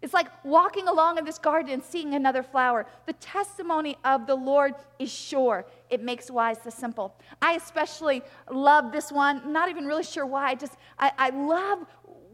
[0.06, 2.86] It's like walking along in this garden and seeing another flower.
[3.08, 5.65] The testimony of the Lord is sure.
[5.89, 7.15] It makes wise the simple.
[7.41, 9.52] I especially love this one.
[9.52, 10.50] Not even really sure why.
[10.50, 11.88] I just, I, I love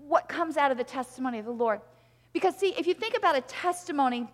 [0.05, 1.79] what comes out of the testimony of the Lord.
[2.33, 4.27] Because, see, if you think about a testimony,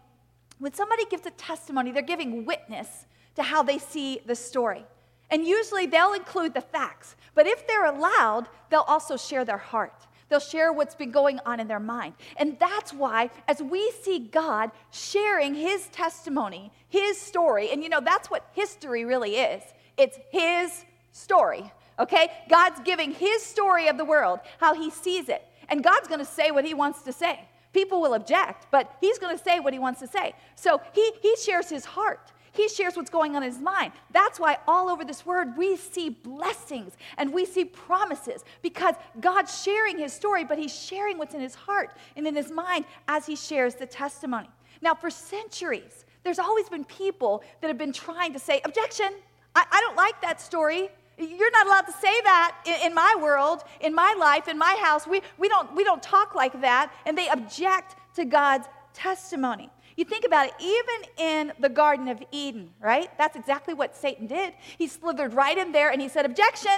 [0.58, 4.84] when somebody gives a testimony, they're giving witness to how they see the story.
[5.30, 7.16] And usually they'll include the facts.
[7.36, 10.07] But if they're allowed, they'll also share their heart.
[10.30, 12.14] They'll share what's been going on in their mind.
[12.36, 18.02] And that's why, as we see God sharing his testimony, his story, and you know,
[18.02, 19.64] that's what history really is
[19.98, 22.30] it's his story, okay?
[22.50, 25.44] God's giving his story of the world, how he sees it.
[25.70, 27.48] And God's gonna say what he wants to say.
[27.74, 30.34] People will object, but he's gonna say what he wants to say.
[30.56, 32.32] So he, he shares his heart.
[32.58, 33.92] He shares what's going on in his mind.
[34.12, 39.62] That's why all over this word we see blessings and we see promises because God's
[39.62, 43.28] sharing his story, but he's sharing what's in his heart and in his mind as
[43.28, 44.50] he shares the testimony.
[44.82, 49.14] Now, for centuries, there's always been people that have been trying to say, Objection,
[49.56, 50.90] I, I don't like that story.
[51.20, 54.76] You're not allowed to say that in, in, my world, in my life, in my
[54.82, 55.06] house.
[55.06, 56.92] We, we, don't, we don't talk like that.
[57.06, 59.70] And they object to God's testimony.
[59.98, 63.10] You think about it, even in the Garden of Eden, right?
[63.18, 64.54] That's exactly what Satan did.
[64.78, 66.72] He slithered right in there and he said, Objection,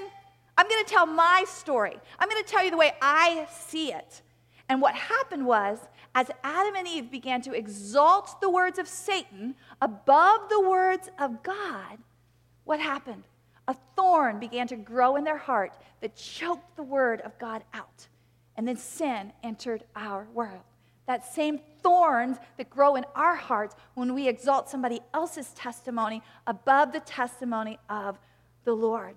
[0.57, 1.97] I'm going to tell my story.
[2.17, 4.21] I'm going to tell you the way I see it.
[4.69, 5.79] And what happened was,
[6.15, 11.43] as Adam and Eve began to exalt the words of Satan above the words of
[11.43, 11.97] God,
[12.63, 13.23] what happened?
[13.67, 18.07] A thorn began to grow in their heart that choked the word of God out.
[18.55, 20.63] And then sin entered our world
[21.09, 26.91] that same thorns that grow in our hearts when we exalt somebody else's testimony above
[26.91, 28.17] the testimony of
[28.65, 29.15] the Lord.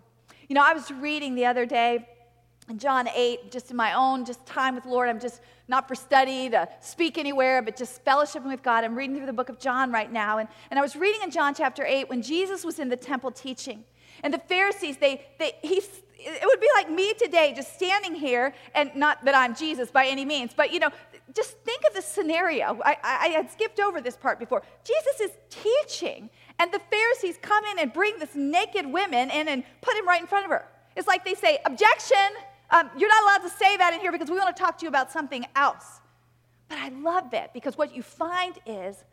[0.49, 2.07] You know, I was reading the other day
[2.69, 5.09] in John 8, just in my own just time with the Lord.
[5.09, 8.85] I'm just not for study to speak anywhere, but just fellowshipping with God.
[8.85, 10.39] I'm reading through the book of John right now.
[10.39, 13.31] And, and I was reading in John chapter 8 when Jesus was in the temple
[13.31, 13.85] teaching.
[14.23, 15.83] And the Pharisees, they, they, he,
[16.25, 20.07] it would be like me today just standing here and not that i'm jesus by
[20.07, 20.91] any means but you know
[21.35, 22.81] just think of the scenario.
[22.85, 24.63] I, I, had skipped over this part before.
[24.85, 29.63] Jesus is teaching, and the Pharisees come in and bring this naked woman in and
[29.81, 30.67] put him right in front of her.
[30.97, 32.17] It's like they say, Objection,
[32.71, 34.85] um, you're not allowed to say that in here because we want to talk to
[34.85, 36.01] you about something else.
[36.69, 39.05] But I love that because what you find is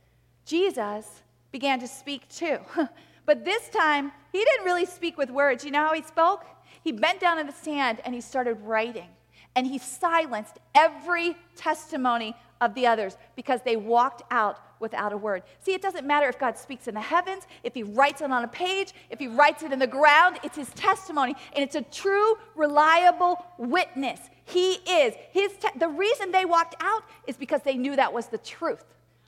[0.45, 2.59] Jesus began to speak too.
[3.25, 5.63] but this time, he didn't really speak with words.
[5.63, 6.45] You know how he spoke?
[6.83, 9.09] He bent down in the sand and he started writing.
[9.55, 15.43] And he silenced every testimony of the others because they walked out without a word.
[15.61, 18.43] See, it doesn't matter if God speaks in the heavens, if he writes it on
[18.43, 21.35] a page, if he writes it in the ground, it's his testimony.
[21.53, 24.19] And it's a true, reliable witness.
[24.45, 25.13] He is.
[25.31, 28.83] His te- the reason they walked out is because they knew that was the truth.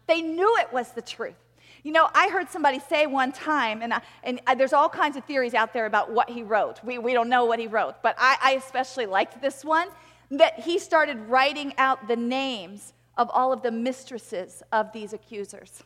[0.07, 1.35] They knew it was the truth.
[1.83, 5.17] You know, I heard somebody say one time, and, I, and I, there's all kinds
[5.17, 6.83] of theories out there about what he wrote.
[6.83, 9.87] We, we don't know what he wrote, but I, I especially liked this one
[10.29, 15.83] that he started writing out the names of all of the mistresses of these accusers.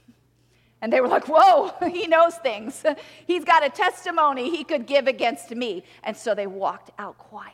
[0.81, 2.83] And they were like, Whoa, he knows things.
[3.27, 5.83] He's got a testimony he could give against me.
[6.03, 7.53] And so they walked out quiet.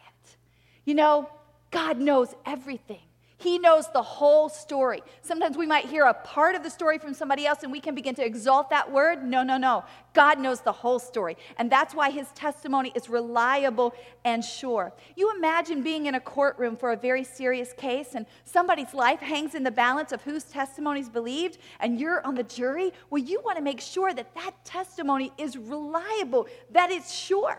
[0.83, 1.29] You know,
[1.69, 3.03] God knows everything.
[3.41, 5.01] He knows the whole story.
[5.23, 7.95] Sometimes we might hear a part of the story from somebody else and we can
[7.95, 9.23] begin to exalt that word.
[9.23, 9.83] No, no, no.
[10.13, 11.37] God knows the whole story.
[11.57, 14.93] And that's why his testimony is reliable and sure.
[15.15, 19.55] You imagine being in a courtroom for a very serious case and somebody's life hangs
[19.55, 22.93] in the balance of whose testimony is believed and you're on the jury.
[23.09, 27.57] Well, you want to make sure that that testimony is reliable, that it's sure.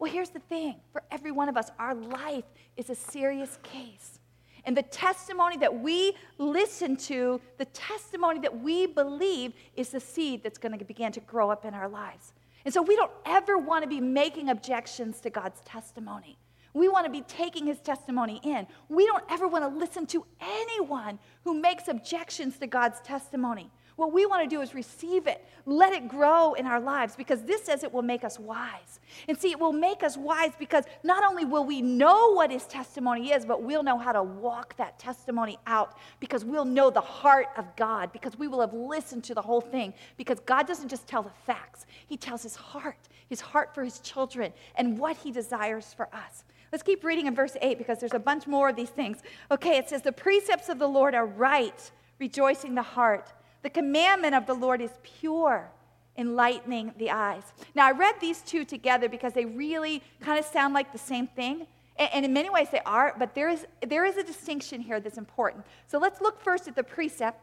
[0.00, 2.44] Well, here's the thing for every one of us, our life
[2.76, 4.19] is a serious case.
[4.64, 10.42] And the testimony that we listen to, the testimony that we believe, is the seed
[10.42, 12.32] that's going to begin to grow up in our lives.
[12.64, 16.38] And so we don't ever want to be making objections to God's testimony.
[16.72, 18.66] We want to be taking his testimony in.
[18.88, 23.70] We don't ever want to listen to anyone who makes objections to God's testimony.
[24.00, 27.42] What we want to do is receive it, let it grow in our lives because
[27.42, 28.98] this says it will make us wise.
[29.28, 32.64] And see, it will make us wise because not only will we know what his
[32.64, 36.98] testimony is, but we'll know how to walk that testimony out because we'll know the
[37.02, 39.92] heart of God, because we will have listened to the whole thing.
[40.16, 43.98] Because God doesn't just tell the facts, he tells his heart, his heart for his
[43.98, 46.44] children, and what he desires for us.
[46.72, 49.18] Let's keep reading in verse 8 because there's a bunch more of these things.
[49.50, 53.30] Okay, it says, The precepts of the Lord are right, rejoicing the heart.
[53.62, 55.70] The commandment of the Lord is pure,
[56.16, 57.42] enlightening the eyes.
[57.74, 61.26] Now, I read these two together because they really kind of sound like the same
[61.26, 61.66] thing.
[61.98, 65.18] And in many ways they are, but there is, there is a distinction here that's
[65.18, 65.66] important.
[65.86, 67.38] So let's look first at the precept.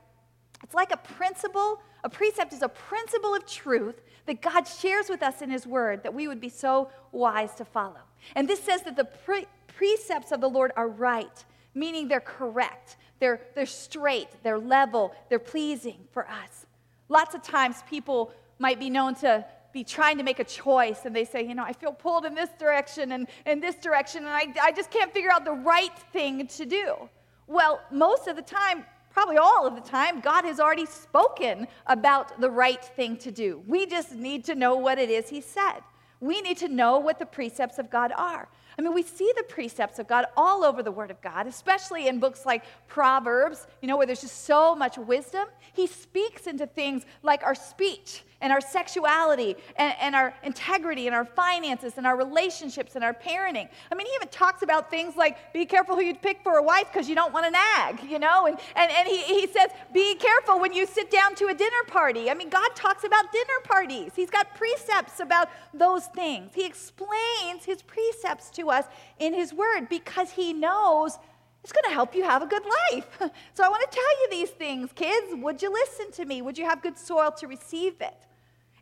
[0.63, 1.79] It's like a principle.
[2.03, 6.01] A precept is a principle of truth that God shares with us in His Word
[6.01, 8.01] that we would be so wise to follow.
[8.35, 12.97] And this says that the pre- precepts of the Lord are right, meaning they're correct.
[13.19, 16.65] They're, they're straight, they're level, they're pleasing for us.
[17.09, 21.15] Lots of times people might be known to be trying to make a choice and
[21.15, 24.33] they say, you know, I feel pulled in this direction and in this direction and
[24.33, 27.09] I, I just can't figure out the right thing to do.
[27.47, 32.39] Well, most of the time, probably all of the time, God has already spoken about
[32.41, 33.63] the right thing to do.
[33.67, 35.79] We just need to know what it is He said.
[36.19, 38.47] We need to know what the precepts of God are.
[38.77, 42.07] I mean, we see the precepts of God all over the Word of God, especially
[42.07, 45.47] in books like Proverbs, you know, where there's just so much wisdom.
[45.73, 51.15] He speaks into things like our speech and our sexuality and, and, our integrity and
[51.15, 53.67] our finances and our relationships and our parenting.
[53.91, 56.63] I mean, he even talks about things like be careful who you pick for a
[56.63, 58.45] wife because you don't want to nag, you know?
[58.45, 61.83] And, and, and he, he says, be careful when you sit down to a dinner
[61.87, 62.29] party.
[62.29, 66.51] I mean, God talks about dinner parties, He's got precepts about those things.
[66.53, 68.85] He explains His precepts to us
[69.19, 71.17] in His Word because He knows
[71.63, 73.19] it's going to help you have a good life.
[73.53, 75.33] So I want to tell you these things, kids.
[75.33, 76.41] Would you listen to me?
[76.41, 78.15] Would you have good soil to receive it?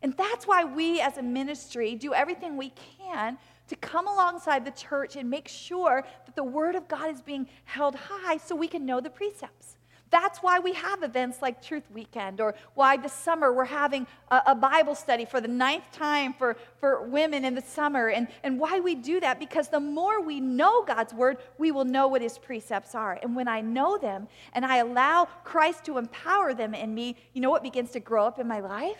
[0.02, 4.70] And that's why we as a ministry do everything we can to come alongside the
[4.70, 8.68] church and make sure that the Word of God is being held high so we
[8.68, 9.75] can know the precepts.
[10.16, 14.40] That's why we have events like Truth Weekend, or why this summer we're having a,
[14.46, 18.08] a, Bible study for the ninth time for, for women in the summer.
[18.08, 21.84] And, and why we do that, because the more we know God's Word, we will
[21.84, 23.18] know what His precepts are.
[23.22, 27.42] And when I know them and I allow Christ to empower them in me, you
[27.42, 28.96] know what begins to grow up in my life?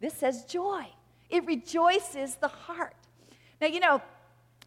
[0.00, 0.84] This says joy.
[1.30, 2.94] It rejoices the heart.
[3.58, 4.02] Now, you know,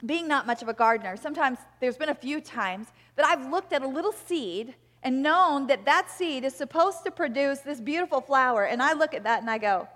[0.04, 2.88] being not much of a gardener, sometimes there's been a few times
[3.18, 7.12] that I've looked at a little seed and known that that seed is supposed to
[7.12, 8.66] produce this beautiful flower.
[8.66, 9.88] And I look at that and I go,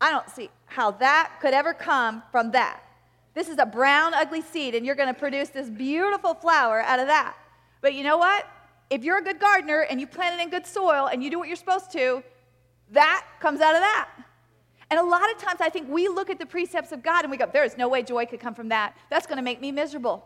[0.00, 2.80] I don't see how that could ever come from that.
[3.34, 6.98] This is a brown, ugly seed, and you're going to produce this beautiful flower out
[6.98, 7.36] of that.
[7.80, 8.46] But you know what?
[8.90, 11.38] If you're a good gardener and you plant it in good soil and you do
[11.38, 12.22] what you're supposed to,
[12.90, 14.08] that comes out of that.
[14.90, 17.30] And a lot of times I think we look at the precepts of God and
[17.30, 18.96] we go, there is no way joy could come from that.
[19.08, 20.24] That's going to make me miserable.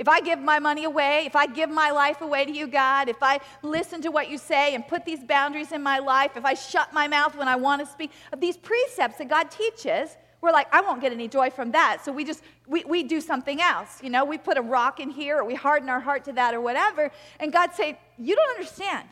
[0.00, 3.10] If I give my money away, if I give my life away to you, God,
[3.10, 6.44] if I listen to what you say and put these boundaries in my life, if
[6.46, 10.16] I shut my mouth when I want to speak, of these precepts that God teaches,
[10.40, 11.98] we're like, I won't get any joy from that.
[12.02, 14.02] So we just, we, we do something else.
[14.02, 16.54] You know, we put a rock in here or we harden our heart to that
[16.54, 17.10] or whatever.
[17.38, 19.06] And God say, You don't understand.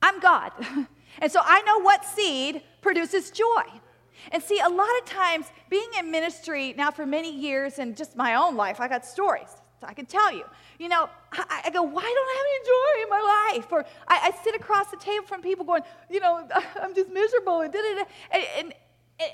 [0.00, 0.52] I'm God.
[1.18, 3.64] and so I know what seed produces joy.
[4.32, 8.16] And see, a lot of times being in ministry now for many years and just
[8.16, 9.60] my own life, I got stories.
[9.86, 10.44] I can tell you.
[10.78, 13.72] You know, I, I, go, why don't I have any joy in my life?
[13.72, 16.46] Or I, I, sit across the table from people going, you know,
[16.82, 18.74] I'm just miserable and, and,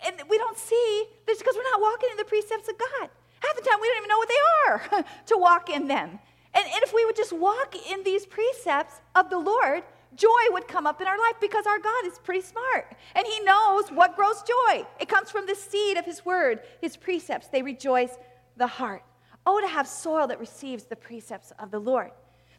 [0.06, 3.08] and, we don't see this because we're not walking in the precepts of God.
[3.40, 6.18] Half the time we don't even know what they are to walk in them.
[6.52, 9.82] And, and if we would just walk in these precepts of the Lord,
[10.14, 13.40] joy would come up in our life because our God is pretty smart and He
[13.40, 14.84] knows what grows joy.
[15.00, 17.48] It comes from the seed of His word, His precepts.
[17.48, 18.16] They rejoice
[18.56, 19.02] the heart.
[19.46, 22.10] Oh, to have soil that receives the precepts of the Lord.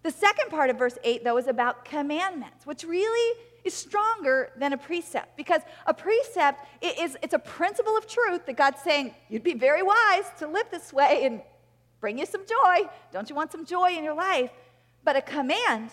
[0.03, 4.73] The second part of verse 8, though, is about commandments, which really is stronger than
[4.73, 9.43] a precept because a precept is it's a principle of truth that God's saying you'd
[9.43, 11.41] be very wise to live this way and
[11.99, 12.89] bring you some joy.
[13.11, 14.49] Don't you want some joy in your life?
[15.03, 15.91] But a command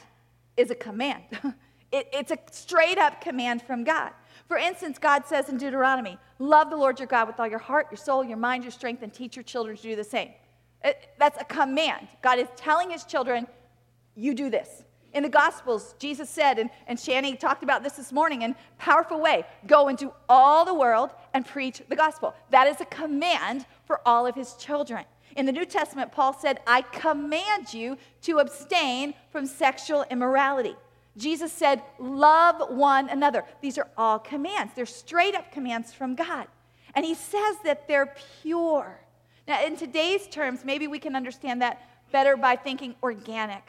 [0.57, 1.25] is a command.
[1.93, 4.13] it, it's a straight up command from God.
[4.47, 7.89] For instance, God says in Deuteronomy, Love the Lord your God with all your heart,
[7.91, 10.31] your soul, your mind, your strength, and teach your children to do the same.
[10.85, 12.09] It, that's a command.
[12.23, 13.47] God is telling his children,
[14.15, 14.85] you do this.
[15.15, 19.21] In the Gospels, Jesus said, and, and Shani talked about this this morning in powerful
[19.21, 22.35] way go into all the world and preach the gospel.
[22.51, 25.05] That is a command for all of his children.
[25.37, 30.75] In the New Testament, Paul said, I command you to abstain from sexual immorality.
[31.17, 33.45] Jesus said, Love one another.
[33.61, 34.73] These are all commands.
[34.75, 36.47] They're straight up commands from God.
[36.95, 39.01] And he says that they're pure.
[39.49, 41.81] Now, in today's terms, maybe we can understand that
[42.13, 43.65] better by thinking organic.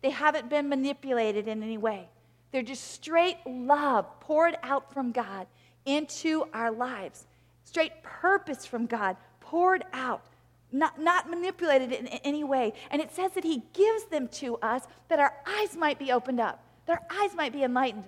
[0.00, 2.08] They haven't been manipulated in any way.
[2.52, 5.48] They're just straight love poured out from God
[5.84, 7.26] into our lives,
[7.64, 10.22] straight purpose from God poured out,
[10.70, 12.72] not, not manipulated in any way.
[12.92, 16.38] And it says that He gives them to us that our eyes might be opened
[16.38, 18.04] up, that our eyes might be enlightened.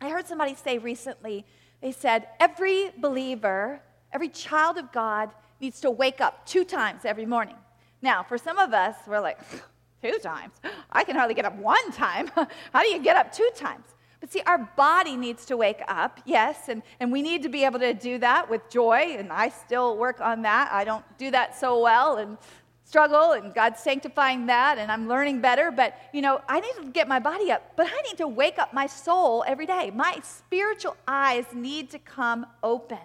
[0.00, 1.44] I heard somebody say recently,
[1.80, 3.80] they said, every believer,
[4.12, 5.30] every child of God,
[5.60, 7.56] needs to wake up two times every morning.
[8.02, 9.38] Now, for some of us, we're like,
[10.02, 10.54] two times?
[10.90, 12.30] I can hardly get up one time.
[12.72, 13.84] How do you get up two times?
[14.20, 17.64] But see, our body needs to wake up, yes, and, and we need to be
[17.64, 20.70] able to do that with joy, and I still work on that.
[20.72, 22.36] I don't do that so well and
[22.84, 25.70] struggle, and God's sanctifying that, and I'm learning better.
[25.70, 28.58] But, you know, I need to get my body up, but I need to wake
[28.58, 29.92] up my soul every day.
[29.94, 32.98] My spiritual eyes need to come open.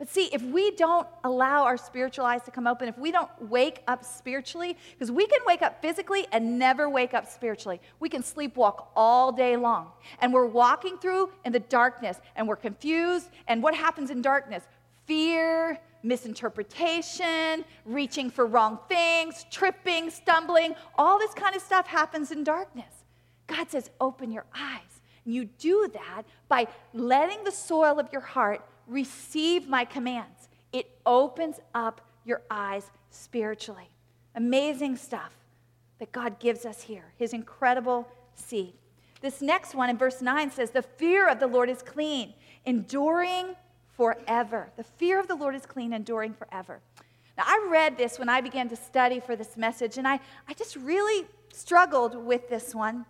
[0.00, 3.30] But see, if we don't allow our spiritual eyes to come open, if we don't
[3.38, 7.82] wake up spiritually, because we can wake up physically and never wake up spiritually.
[8.00, 9.88] We can sleepwalk all day long.
[10.20, 13.28] And we're walking through in the darkness and we're confused.
[13.46, 14.64] And what happens in darkness?
[15.04, 22.42] Fear, misinterpretation, reaching for wrong things, tripping, stumbling, all this kind of stuff happens in
[22.42, 23.04] darkness.
[23.48, 25.02] God says, open your eyes.
[25.26, 30.48] And you do that by letting the soil of your heart receive my commands.
[30.72, 33.88] It opens up your eyes spiritually.
[34.34, 35.32] Amazing stuff
[35.98, 38.74] that God gives us here, his incredible seed.
[39.20, 42.34] This next one in verse 9 says, The fear of the Lord is clean,
[42.64, 43.54] enduring
[43.96, 44.70] forever.
[44.76, 46.80] The fear of the Lord is clean, enduring forever.
[47.36, 50.54] Now, I read this when I began to study for this message, and I, I
[50.54, 53.04] just really struggled with this one.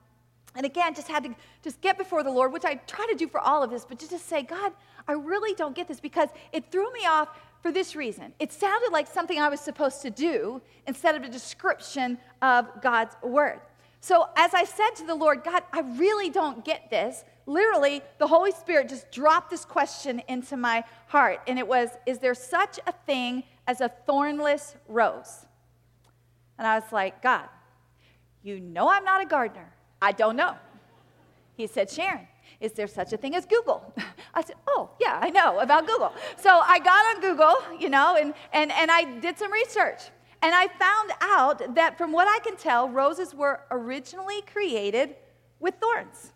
[0.56, 3.28] And again, just had to just get before the Lord, which I try to do
[3.28, 4.72] for all of this, but just to say, God,
[5.06, 7.28] I really don't get this because it threw me off
[7.62, 8.32] for this reason.
[8.38, 13.14] It sounded like something I was supposed to do instead of a description of God's
[13.22, 13.60] word.
[14.00, 17.24] So as I said to the Lord, God, I really don't get this.
[17.46, 22.18] Literally, the Holy Spirit just dropped this question into my heart, and it was, Is
[22.18, 25.46] there such a thing as a thornless rose?
[26.58, 27.48] And I was like, God,
[28.42, 29.72] you know I'm not a gardener.
[30.02, 30.56] I don't know.
[31.56, 32.26] He said, Sharon,
[32.60, 33.92] is there such a thing as Google?
[34.34, 36.12] I said, Oh, yeah, I know about Google.
[36.36, 40.00] So I got on Google, you know, and, and, and I did some research.
[40.42, 45.16] And I found out that from what I can tell, roses were originally created
[45.58, 46.32] with thorns.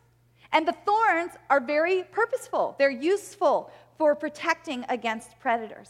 [0.53, 5.89] And the thorns are very purposeful, they're useful for protecting against predators.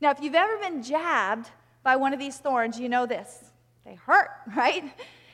[0.00, 1.50] Now, if you've ever been jabbed
[1.82, 3.44] by one of these thorns, you know this.
[3.84, 4.84] They hurt, right?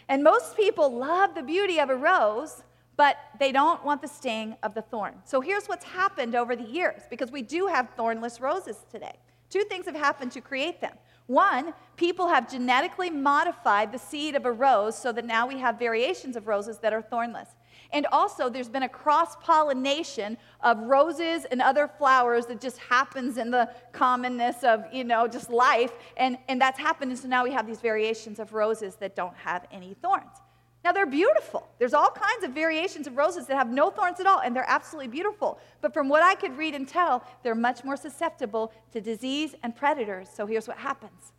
[0.09, 2.63] And most people love the beauty of a rose,
[2.97, 5.15] but they don't want the sting of the thorn.
[5.25, 9.17] So here's what's happened over the years, because we do have thornless roses today.
[9.51, 10.95] Two things have happened to create them.
[11.27, 15.79] One, people have genetically modified the seed of a rose so that now we have
[15.79, 17.49] variations of roses that are thornless.
[17.95, 23.39] And also, there's been a cross pollination of roses and other flowers that just happens
[23.39, 25.93] in the commonness of, you know, just life.
[26.17, 27.13] And, and that's happened.
[27.13, 30.43] And so now we have these variations of roses that don't have any thorns.
[30.85, 31.69] Now, they're beautiful.
[31.79, 34.69] There's all kinds of variations of roses that have no thorns at all, and they're
[34.69, 35.61] absolutely beautiful.
[35.81, 39.75] But from what I could read and tell, they're much more susceptible to disease and
[39.75, 40.29] predators.
[40.29, 41.33] So here's what happens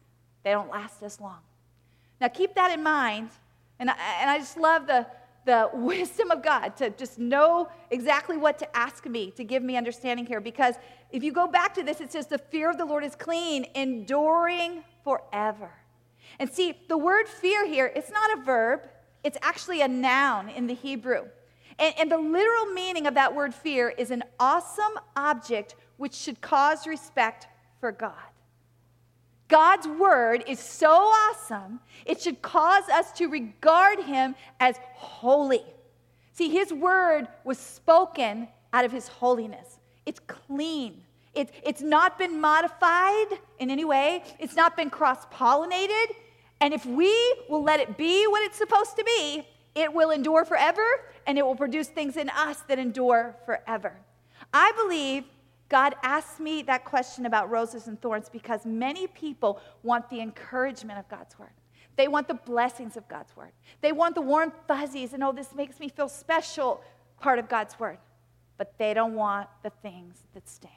[0.43, 1.39] they don't last as long.
[2.21, 3.29] Now, keep that in mind.
[3.77, 5.05] And I, and I just love the,
[5.45, 9.77] the wisdom of God to just know exactly what to ask me to give me
[9.77, 10.41] understanding here.
[10.41, 10.75] Because
[11.11, 13.65] if you go back to this, it says, The fear of the Lord is clean,
[13.75, 15.71] enduring forever.
[16.39, 18.81] And see, the word fear here, it's not a verb.
[19.23, 21.25] It's actually a noun in the Hebrew.
[21.79, 26.39] And, and, the literal meaning of that word fear is an awesome object which should
[26.39, 27.47] cause respect
[27.79, 28.13] for God.
[29.47, 35.63] God's word is so awesome, it should cause us to regard him as holy.
[36.33, 39.79] See, his word was spoken out of his holiness.
[40.05, 41.01] It's clean.
[41.33, 44.23] It's, it's not been modified in any way.
[44.39, 46.07] It's not been cross pollinated.
[46.61, 47.13] And if we
[47.49, 50.85] will let it be what it's supposed to be, it will endure forever
[51.27, 53.93] and it will produce things in us that endure forever.
[54.53, 55.25] I believe
[55.67, 60.99] God asked me that question about roses and thorns because many people want the encouragement
[60.99, 61.49] of God's word.
[61.95, 63.51] They want the blessings of God's word.
[63.81, 66.81] They want the warm fuzzies and, oh, this makes me feel special
[67.19, 67.97] part of God's word.
[68.57, 70.69] But they don't want the things that sting.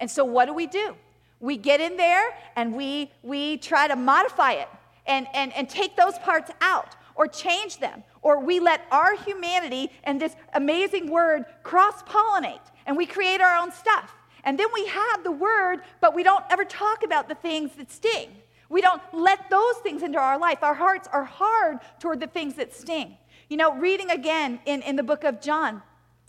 [0.00, 0.96] And so, what do we do?
[1.44, 4.68] we get in there and we, we try to modify it
[5.06, 8.02] and, and, and take those parts out or change them.
[8.22, 13.56] Or we let our humanity and this amazing word cross pollinate and we create our
[13.56, 14.14] own stuff.
[14.44, 17.90] And then we have the word, but we don't ever talk about the things that
[17.90, 18.30] sting.
[18.68, 20.58] We don't let those things into our life.
[20.62, 23.16] Our hearts are hard toward the things that sting.
[23.48, 25.82] You know, reading again in, in the book of John,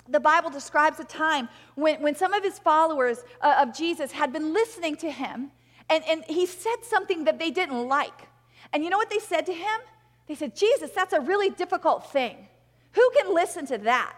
[0.08, 4.32] the Bible describes a time when, when some of his followers uh, of Jesus had
[4.32, 5.52] been listening to him,
[5.90, 8.28] and, and he said something that they didn't like.
[8.72, 9.80] And you know what they said to him?
[10.28, 12.48] They said, Jesus, that's a really difficult thing.
[12.94, 14.18] Who can listen to that?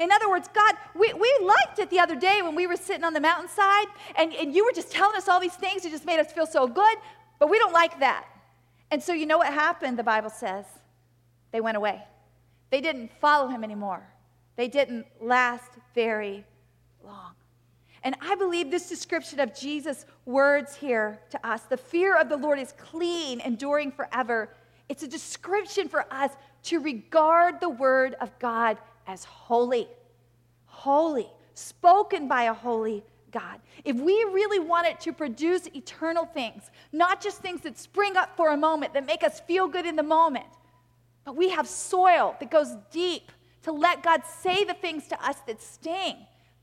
[0.00, 3.04] In other words, God, we, we liked it the other day when we were sitting
[3.04, 5.84] on the mountainside and, and you were just telling us all these things.
[5.84, 6.98] You just made us feel so good,
[7.38, 8.26] but we don't like that.
[8.90, 10.64] And so, you know what happened, the Bible says?
[11.52, 12.02] They went away.
[12.70, 14.06] They didn't follow him anymore.
[14.56, 16.44] They didn't last very
[17.04, 17.34] long.
[18.02, 22.36] And I believe this description of Jesus' words here to us the fear of the
[22.36, 24.50] Lord is clean, enduring forever.
[24.88, 26.30] It's a description for us
[26.64, 29.88] to regard the word of God as holy.
[30.66, 33.60] Holy, spoken by a holy God.
[33.84, 38.36] If we really want it to produce eternal things, not just things that spring up
[38.36, 40.46] for a moment, that make us feel good in the moment,
[41.24, 43.32] but we have soil that goes deep
[43.62, 46.16] to let God say the things to us that sting,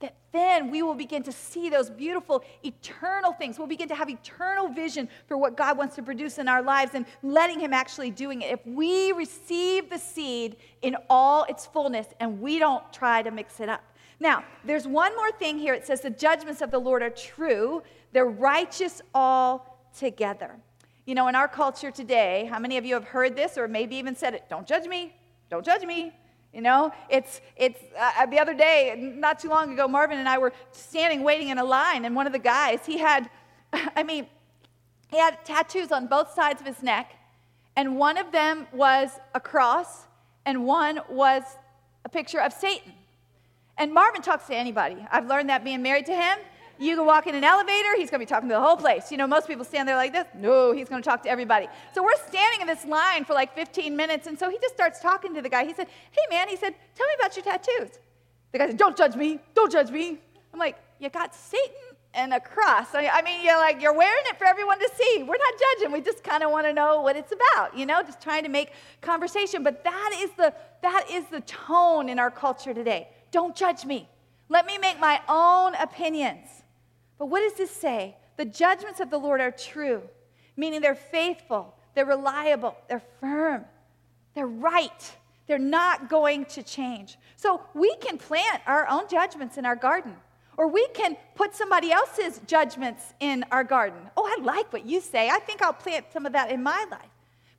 [0.03, 3.57] that then we will begin to see those beautiful, eternal things.
[3.57, 6.91] We'll begin to have eternal vision for what God wants to produce in our lives
[6.93, 8.51] and letting Him actually doing it.
[8.51, 13.59] If we receive the seed in all its fullness and we don't try to mix
[13.61, 13.81] it up.
[14.19, 15.73] Now, there's one more thing here.
[15.73, 17.81] It says, The judgments of the Lord are true,
[18.11, 20.55] they're righteous all together.
[21.05, 23.95] You know, in our culture today, how many of you have heard this or maybe
[23.95, 24.43] even said it?
[24.49, 25.15] Don't judge me.
[25.49, 26.13] Don't judge me.
[26.53, 30.29] You know, it's, it's uh, uh, the other day, not too long ago, Marvin and
[30.29, 33.27] I were standing waiting in a line, and one of the guys, he had,
[33.73, 34.27] I mean,
[35.09, 37.15] he had tattoos on both sides of his neck,
[37.75, 40.05] and one of them was a cross,
[40.45, 41.41] and one was
[42.05, 42.93] a picture of Satan.
[43.79, 45.03] And Marvin talks to anybody.
[45.11, 46.37] I've learned that being married to him.
[46.79, 49.11] You can walk in an elevator, he's going to be talking to the whole place.
[49.11, 50.25] You know, most people stand there like this.
[50.35, 51.67] No, he's going to talk to everybody.
[51.93, 54.99] So we're standing in this line for like 15 minutes, and so he just starts
[54.99, 55.65] talking to the guy.
[55.65, 57.99] He said, Hey, man, he said, Tell me about your tattoos.
[58.51, 59.39] The guy said, Don't judge me.
[59.53, 60.17] Don't judge me.
[60.51, 62.87] I'm like, You got Satan and a cross.
[62.93, 65.23] I mean, you're like, you're wearing it for everyone to see.
[65.23, 65.91] We're not judging.
[65.91, 68.49] We just kind of want to know what it's about, you know, just trying to
[68.49, 68.71] make
[69.01, 69.63] conversation.
[69.63, 73.07] But that is the that is the tone in our culture today.
[73.31, 74.07] Don't judge me.
[74.49, 76.62] Let me make my own opinions.
[77.17, 78.15] But what does this say?
[78.37, 80.01] The judgments of the Lord are true,
[80.57, 83.65] meaning they're faithful, they're reliable, they're firm,
[84.33, 85.11] they're right.
[85.47, 87.17] They're not going to change.
[87.35, 90.15] So we can plant our own judgments in our garden,
[90.57, 93.99] or we can put somebody else's judgments in our garden.
[94.15, 95.29] Oh, I like what you say.
[95.29, 97.09] I think I'll plant some of that in my life.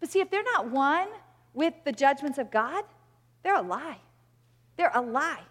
[0.00, 1.08] But see, if they're not one
[1.52, 2.84] with the judgments of God,
[3.42, 3.98] they're a lie.
[4.76, 5.42] They're a lie.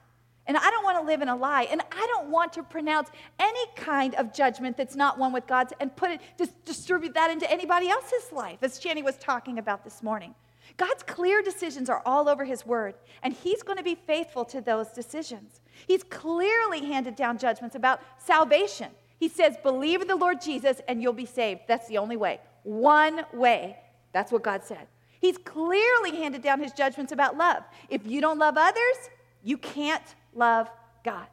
[0.45, 1.63] And I don't want to live in a lie.
[1.63, 5.73] And I don't want to pronounce any kind of judgment that's not one with God's
[5.79, 9.83] and put it, just distribute that into anybody else's life, as Channy was talking about
[9.83, 10.35] this morning.
[10.77, 14.61] God's clear decisions are all over His Word, and He's going to be faithful to
[14.61, 15.61] those decisions.
[15.87, 18.89] He's clearly handed down judgments about salvation.
[19.19, 21.61] He says, Believe in the Lord Jesus and you'll be saved.
[21.67, 22.41] That's the only way.
[22.63, 23.77] One way.
[24.11, 24.87] That's what God said.
[25.21, 27.63] He's clearly handed down His judgments about love.
[27.89, 29.09] If you don't love others,
[29.41, 30.03] you can't
[30.36, 30.69] love
[31.03, 31.27] God.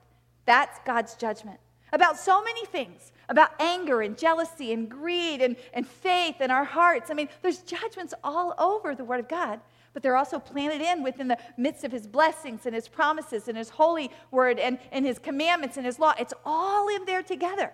[0.47, 1.61] That's God's judgment
[1.93, 6.65] about so many things about anger and jealousy and greed and, and faith in our
[6.65, 7.11] hearts.
[7.11, 9.61] I mean, there's judgments all over the Word of God,
[9.93, 13.57] but they're also planted in within the midst of His blessings and His promises and
[13.57, 16.15] His holy Word and, and His commandments and His law.
[16.19, 17.73] It's all in there together.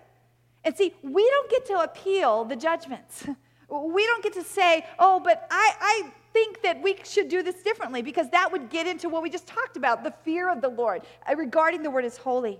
[0.64, 3.26] And see, we don't get to appeal the judgments.
[3.68, 7.62] We don't get to say, oh, but I, I think that we should do this
[7.62, 10.68] differently because that would get into what we just talked about the fear of the
[10.68, 12.58] Lord uh, regarding the word as holy.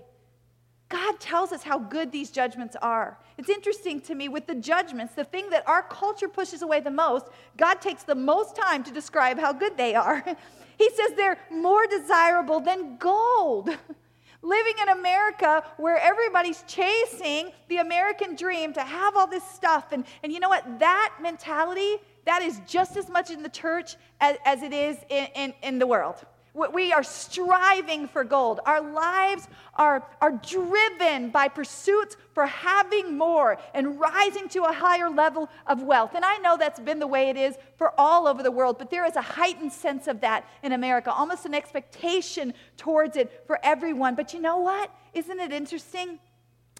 [0.89, 3.19] God tells us how good these judgments are.
[3.37, 6.89] It's interesting to me with the judgments, the thing that our culture pushes away the
[6.89, 10.23] most, God takes the most time to describe how good they are.
[10.77, 13.69] He says they're more desirable than gold.
[14.43, 19.91] Living in America where everybody's chasing the American dream to have all this stuff.
[19.91, 20.77] And, and you know what?
[20.77, 21.95] That mentality,
[22.27, 25.79] that is just as much in the church as, as it is in, in, in
[25.79, 26.25] the world.
[26.73, 28.59] We are striving for gold.
[28.65, 35.09] Our lives are, are driven by pursuits for having more and rising to a higher
[35.09, 36.15] level of wealth.
[36.15, 38.89] And I know that's been the way it is for all over the world, but
[38.89, 43.59] there is a heightened sense of that in America, almost an expectation towards it for
[43.63, 44.15] everyone.
[44.15, 44.91] But you know what?
[45.13, 46.19] Isn't it interesting?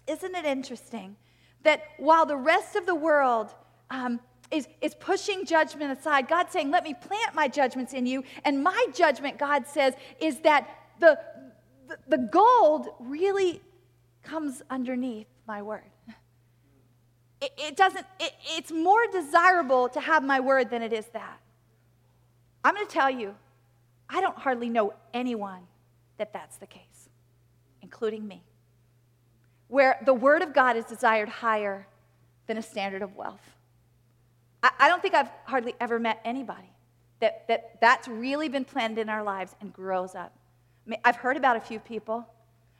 [0.08, 1.16] Isn't it interesting
[1.62, 3.54] that while the rest of the world
[3.90, 4.20] um,
[4.50, 6.28] is, is pushing judgment aside.
[6.28, 8.24] God saying, Let me plant my judgments in you.
[8.44, 10.68] And my judgment, God says, is that
[11.00, 11.18] the,
[12.08, 13.60] the, gold really
[14.22, 15.82] comes underneath my word.
[17.40, 21.38] It, it doesn't, it, it's more desirable to have my word than it is that.
[22.64, 23.36] I'm going to tell you,
[24.08, 25.60] I don't hardly know anyone
[26.16, 27.08] that that's the case,
[27.80, 28.42] including me,
[29.68, 31.86] where the word of God is desired higher
[32.48, 33.57] than a standard of wealth.
[34.62, 36.72] I, I don't think I've hardly ever met anybody
[37.20, 40.32] that, that that's really been planted in our lives and grows up.
[40.86, 42.26] I mean, I've heard about a few people.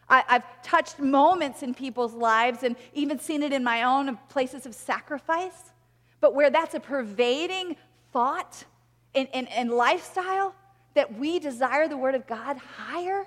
[0.08, 4.64] I, have touched moments in people's lives and even seen it in my own places
[4.64, 5.72] of sacrifice.
[6.20, 7.76] But where that's a pervading
[8.12, 8.64] thought
[9.14, 10.54] and, and, and lifestyle,
[10.94, 13.26] that we desire the Word of God higher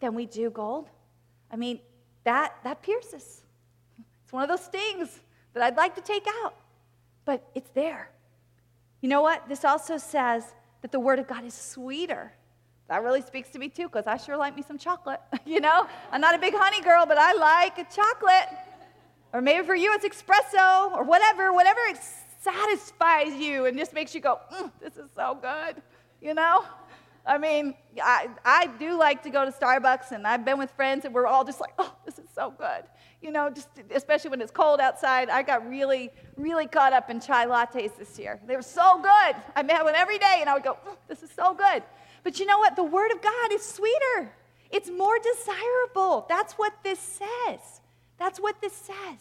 [0.00, 0.88] than we do gold,
[1.50, 1.80] I mean,
[2.24, 3.42] that, that pierces.
[4.22, 5.20] It's one of those stings
[5.54, 6.54] that I'd like to take out
[7.30, 8.10] but it's there.
[9.02, 9.48] You know what?
[9.48, 10.42] This also says
[10.82, 12.32] that the Word of God is sweeter.
[12.88, 15.20] That really speaks to me too, because I sure like me some chocolate.
[15.46, 18.48] you know, I'm not a big honey girl, but I like a chocolate.
[19.32, 21.78] Or maybe for you it's espresso or whatever, whatever
[22.40, 25.80] satisfies you and just makes you go, mm, this is so good.
[26.20, 26.64] You know?
[27.24, 31.04] I mean, I, I do like to go to Starbucks, and I've been with friends,
[31.04, 31.94] and we're all just like, oh,
[32.40, 32.84] so good
[33.20, 37.20] you know, just especially when it's cold outside, I got really, really caught up in
[37.20, 38.40] chai lattes this year.
[38.46, 39.36] They were so good.
[39.54, 40.78] I had one every day, and I would go,
[41.08, 41.82] this is so good.
[42.22, 42.76] But you know what?
[42.76, 44.32] The Word of God is sweeter.
[44.70, 46.26] It's more desirable.
[46.28, 47.60] That's what this says.
[48.18, 49.18] That's what this says.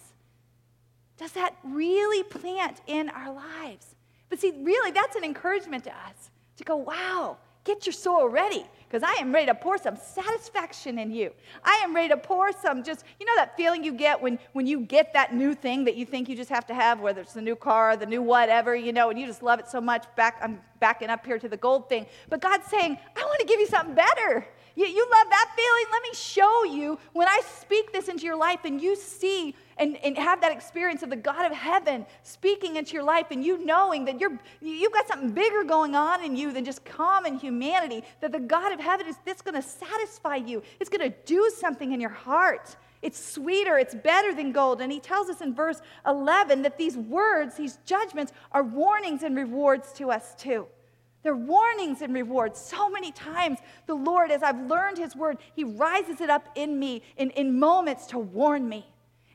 [1.18, 3.96] Does that really plant in our lives?
[4.30, 7.38] But see, really, that's an encouragement to us to go, wow,
[7.70, 11.32] get your soul ready because I am ready to pour some satisfaction in you.
[11.64, 14.66] I am ready to pour some just, you know, that feeling you get when, when
[14.66, 17.34] you get that new thing that you think you just have to have, whether it's
[17.34, 20.06] the new car, the new whatever, you know, and you just love it so much.
[20.16, 22.08] Back, I'm backing up here to the gold thing.
[22.30, 24.48] But God's saying, I want to give you something better.
[24.80, 25.86] You, you love that feeling?
[25.92, 29.98] Let me show you when I speak this into your life and you see and,
[29.98, 33.66] and have that experience of the God of heaven speaking into your life and you
[33.66, 38.06] knowing that you're, you've got something bigger going on in you than just common humanity,
[38.22, 40.64] that the God of heaven is this going to satisfy you.
[40.80, 42.78] It's going to do something in your heart.
[43.02, 44.80] It's sweeter, it's better than gold.
[44.80, 49.36] And he tells us in verse 11 that these words, these judgments, are warnings and
[49.36, 50.68] rewards to us too.
[51.22, 52.60] They're warnings and rewards.
[52.60, 56.80] So many times, the Lord, as I've learned His word, He rises it up in
[56.80, 58.86] me in, in moments to warn me.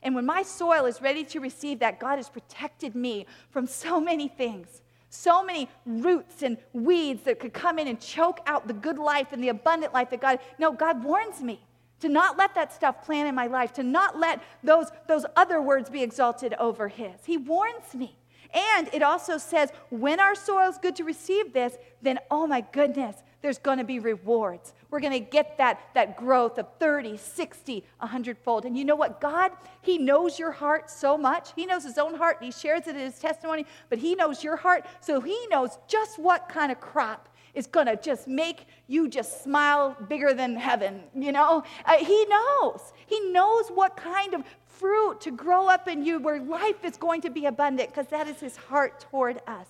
[0.01, 3.99] And when my soil is ready to receive that, God has protected me from so
[3.99, 4.81] many things.
[5.09, 9.31] So many roots and weeds that could come in and choke out the good life
[9.31, 10.39] and the abundant life that God.
[10.59, 11.61] No, God warns me
[12.01, 15.61] to not let that stuff plant in my life, to not let those, those other
[15.61, 17.13] words be exalted over His.
[17.25, 18.15] He warns me.
[18.55, 22.61] And it also says, when our soil is good to receive this, then oh my
[22.61, 24.73] goodness, there's going to be rewards.
[24.89, 28.65] We're going to get that, that growth of 30, 60, 100 fold.
[28.65, 29.21] And you know what?
[29.21, 29.51] God,
[29.81, 31.51] He knows your heart so much.
[31.55, 34.43] He knows His own heart, and He shares it in His testimony, but He knows
[34.43, 38.67] your heart, so He knows just what kind of crop is going to just make
[38.87, 41.63] you just smile bigger than heaven, you know?
[41.85, 42.93] Uh, he knows.
[43.07, 44.43] He knows what kind of
[44.79, 48.27] fruit to grow up in you where life is going to be abundant because that
[48.27, 49.67] is his heart toward us.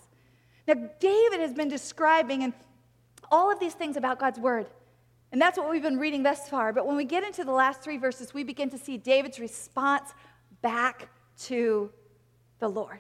[0.68, 2.54] Now, David has been describing and
[3.32, 4.68] all of these things about God's word.
[5.32, 6.72] And that's what we've been reading thus far.
[6.72, 10.14] But when we get into the last three verses, we begin to see David's response
[10.62, 11.10] back
[11.44, 11.92] to
[12.60, 13.00] the Lord.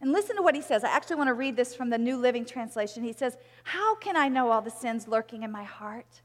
[0.00, 0.84] And listen to what he says.
[0.84, 3.02] I actually want to read this from the New Living Translation.
[3.02, 6.20] He says, How can I know all the sins lurking in my heart?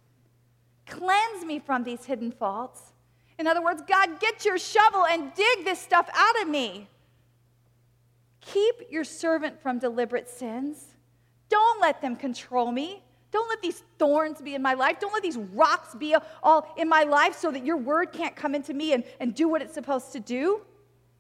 [0.86, 2.91] Cleanse me from these hidden faults.
[3.40, 6.88] In other words, God, get your shovel and dig this stuff out of me.
[8.42, 10.96] Keep your servant from deliberate sins.
[11.50, 13.04] Don't let them control me.
[13.32, 15.00] Don't let these thorns be in my life.
[15.00, 18.56] Don't let these rocks be all in my life so that your word can't come
[18.56, 20.62] into me and, and do what it's supposed to do.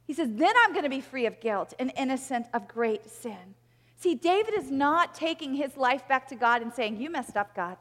[0.05, 3.55] He says, Then I'm going to be free of guilt and innocent of great sin.
[3.95, 7.55] See, David is not taking his life back to God and saying, You messed up,
[7.55, 7.77] God.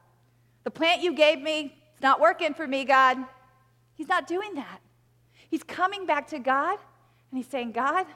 [0.62, 3.16] The plant you gave me, it's not working for me, God.
[4.01, 4.80] He's not doing that.
[5.51, 6.78] He's coming back to God
[7.30, 8.07] and he's saying, God,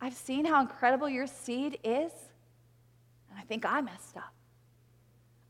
[0.00, 2.10] I've seen how incredible your seed is,
[3.30, 4.32] and I think I messed up.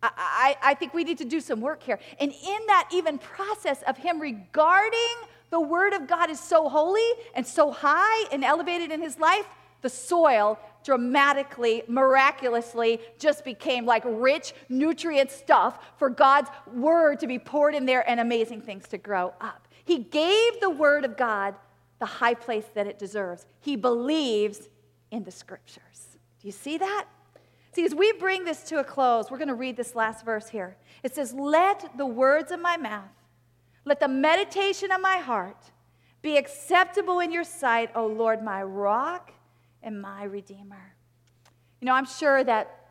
[0.02, 1.98] I, I, think we need to do some work here.
[2.20, 5.16] And in that even process of him regarding
[5.48, 9.46] the Word of God is so holy and so high and elevated in his life,
[9.80, 17.40] the soil dramatically, miraculously just became like rich, nutrient stuff for God's Word to be
[17.40, 19.66] poured in there and amazing things to grow up.
[19.84, 21.56] He gave the Word of God
[21.98, 23.46] the high place that it deserves.
[23.60, 24.68] He believes
[25.10, 26.18] in the Scriptures.
[26.40, 27.06] Do you see that?
[27.72, 30.48] See, as we bring this to a close, we're going to read this last verse
[30.48, 30.76] here.
[31.02, 33.10] It says, Let the words of my mouth
[33.84, 35.70] let the meditation of my heart
[36.20, 39.32] be acceptable in your sight, O Lord, my rock
[39.86, 40.94] and my redeemer.
[41.80, 42.88] You know, I'm sure that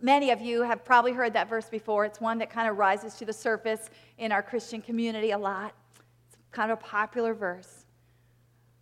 [0.00, 2.04] many of you have probably heard that verse before.
[2.06, 5.74] It's one that kind of rises to the surface in our Christian community a lot.
[6.28, 7.84] It's kind of a popular verse.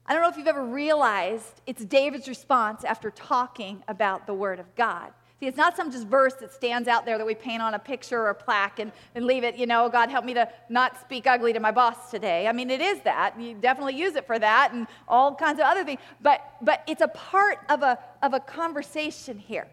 [0.06, 4.60] I don't know if you've ever realized it's David's response after talking about the Word
[4.60, 5.12] of God.
[5.40, 7.78] See, it's not some just verse that stands out there that we paint on a
[7.78, 11.00] picture or a plaque and, and leave it, you know, God help me to not
[11.00, 12.46] speak ugly to my boss today.
[12.46, 13.38] I mean, it is that.
[13.38, 16.00] You definitely use it for that and all kinds of other things.
[16.20, 19.66] But, but it's a part of a, of a conversation here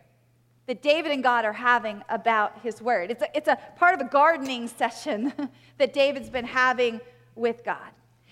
[0.65, 3.11] that David and God are having about his word.
[3.11, 5.31] It's a, it's a part of a gardening session
[5.77, 7.01] that David's been having
[7.35, 7.91] with God.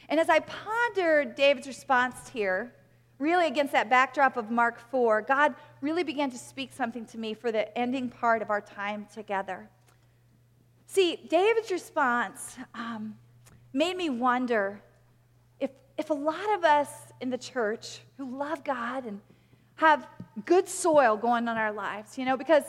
[0.09, 2.73] And as I pondered David's response here,
[3.19, 7.33] really against that backdrop of Mark 4, God really began to speak something to me
[7.33, 9.69] for the ending part of our time together.
[10.87, 13.15] See, David's response um,
[13.73, 14.81] made me wonder
[15.59, 16.89] if, if a lot of us
[17.21, 19.19] in the church who love God and
[19.75, 20.07] have
[20.45, 22.63] good soil going on our lives, you know, because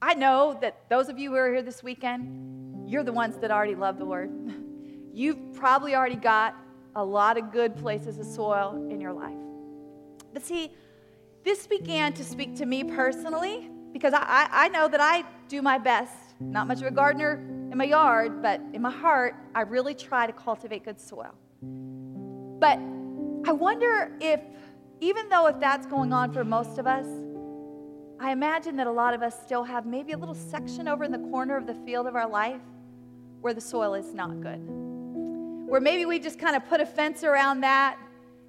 [0.00, 3.50] I know that those of you who are here this weekend, you're the ones that
[3.50, 4.30] already love the word.
[5.12, 6.56] You've probably already got
[6.96, 9.43] a lot of good places of soil in your life.
[10.34, 10.72] But see,
[11.44, 15.78] this began to speak to me personally because I, I, know that I do my
[15.78, 16.12] best.
[16.40, 17.34] Not much of a gardener
[17.70, 21.32] in my yard, but in my heart, I really try to cultivate good soil.
[21.62, 22.78] But
[23.48, 24.40] I wonder if,
[25.00, 27.06] even though if that's going on for most of us,
[28.18, 31.12] I imagine that a lot of us still have maybe a little section over in
[31.12, 32.60] the corner of the field of our life
[33.40, 34.60] where the soil is not good.
[35.68, 37.98] Where maybe we just kind of put a fence around that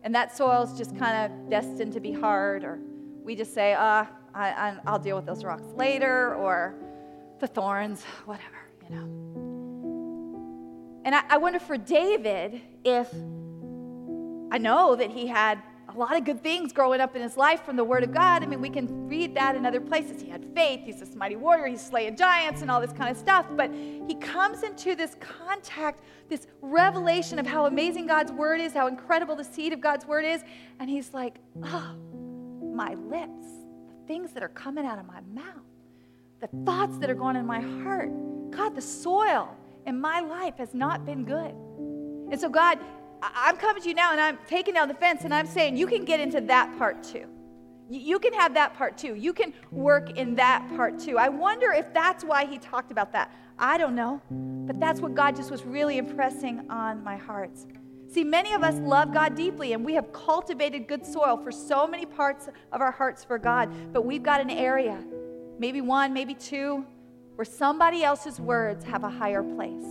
[0.05, 2.79] and that soil is just kind of destined to be hard, or
[3.23, 6.75] we just say, uh, I, will deal with those rocks later, or
[7.39, 9.05] the thorns, whatever, you know.
[11.05, 13.11] And I, I wonder for David if
[14.51, 15.59] I know that he had
[15.95, 18.43] a lot of good things growing up in his life from the Word of God.
[18.43, 20.21] I mean, we can read that in other places.
[20.21, 23.17] He had faith, he's this mighty warrior, he's slaying giants and all this kind of
[23.17, 23.45] stuff.
[23.55, 28.87] But he comes into this contact, this revelation of how amazing God's Word is, how
[28.87, 30.43] incredible the seed of God's Word is.
[30.79, 31.95] And he's like, oh,
[32.61, 33.45] my lips,
[33.87, 35.63] the things that are coming out of my mouth,
[36.41, 38.11] the thoughts that are going in my heart.
[38.51, 41.55] God, the soil in my life has not been good.
[42.31, 42.79] And so, God,
[43.33, 45.87] I'm coming to you now and I'm taking down the fence and I'm saying you
[45.87, 47.25] can get into that part too.
[47.89, 49.15] You can have that part too.
[49.15, 51.17] You can work in that part too.
[51.17, 53.31] I wonder if that's why he talked about that.
[53.59, 54.21] I don't know.
[54.31, 57.57] But that's what God just was really impressing on my heart.
[58.11, 61.85] See, many of us love God deeply and we have cultivated good soil for so
[61.87, 65.03] many parts of our hearts for God, but we've got an area,
[65.59, 66.85] maybe one, maybe two,
[67.35, 69.85] where somebody else's words have a higher place.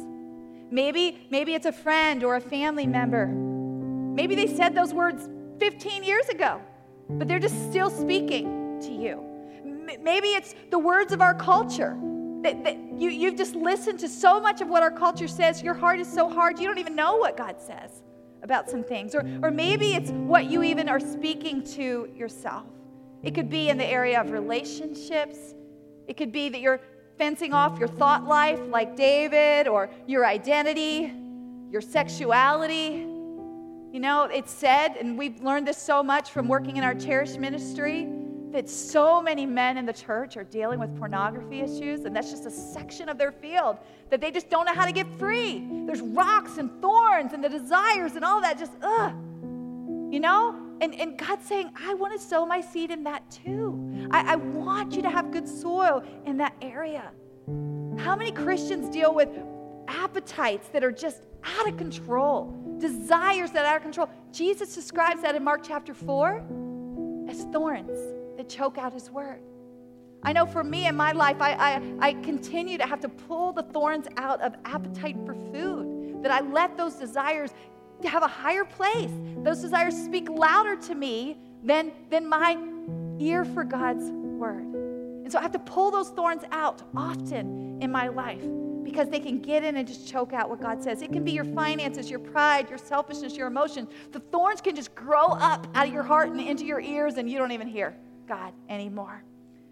[0.71, 3.27] Maybe, maybe it's a friend or a family member.
[3.27, 6.61] Maybe they said those words 15 years ago,
[7.09, 9.23] but they're just still speaking to you.
[10.01, 11.97] Maybe it's the words of our culture.
[12.43, 15.75] That, that you, you've just listened to so much of what our culture says, your
[15.75, 18.03] heart is so hard, you don't even know what God says
[18.43, 19.15] about some things.
[19.15, 22.67] Or, or maybe it's what you even are speaking to yourself.
[23.23, 25.55] It could be in the area of relationships.
[26.07, 26.81] It could be that you're
[27.17, 31.13] fencing off your thought life, like David, or your identity,
[31.71, 33.07] your sexuality.
[33.93, 37.37] You know, it's said, and we've learned this so much from working in our Cherish
[37.37, 38.09] ministry,
[38.51, 42.47] that so many men in the church are dealing with pornography issues, and that's just
[42.47, 43.79] a section of their field
[44.11, 45.67] that they just don't know how to get free.
[45.87, 49.13] There's rocks and thorns and the desires and all that, just, ugh.
[50.13, 50.64] You know?
[50.85, 54.07] And, and God's saying, I want to sow my seed in that too.
[54.11, 57.11] I, I want you to have good soil in that area.
[57.97, 59.31] How many Christians deal with
[59.89, 64.11] appetites that are just out of control, desires that are out of control?
[64.31, 66.45] Jesus describes that in Mark chapter 4
[67.31, 67.99] as thorns
[68.37, 69.41] that choke out his word.
[70.23, 73.55] I know for me in my life, I, I, I continue to have to pull
[73.55, 77.55] the thorns out of appetite for food, that I let those desires
[78.09, 79.11] have a higher place.
[79.39, 82.59] Those desires speak louder to me than, than my
[83.19, 84.65] ear for God's word.
[85.25, 88.43] And so I have to pull those thorns out often in my life
[88.85, 91.01] because they can get in and just choke out what God says.
[91.03, 93.89] It can be your finances, your pride, your selfishness, your emotions.
[94.13, 97.29] The thorns can just grow up out of your heart and into your ears, and
[97.29, 97.97] you don't even hear
[98.29, 99.25] God anymore.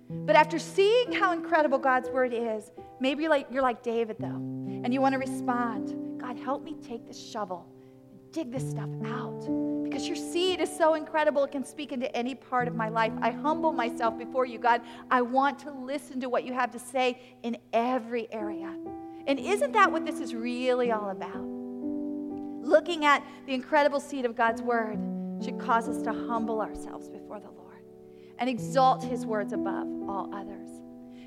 [0.08, 2.70] But after seeing how incredible God's word is,
[3.00, 6.76] maybe you're like, you're like David, though, and you want to respond God, help me
[6.86, 7.66] take this shovel
[8.32, 9.40] dig this stuff out
[9.84, 11.44] because your seed is so incredible.
[11.44, 13.12] It can speak into any part of my life.
[13.20, 14.80] I humble myself before you, God.
[15.10, 18.74] I want to listen to what you have to say in every area.
[19.26, 21.44] And isn't that what this is really all about?
[22.66, 24.98] Looking at the incredible seed of God's word
[25.44, 27.82] should cause us to humble ourselves before the Lord
[28.38, 30.70] and exalt his words above all others.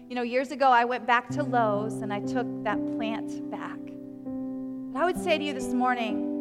[0.09, 3.77] You know, years ago, I went back to Lowe's and I took that plant back.
[3.77, 6.34] And I would say to you this morning,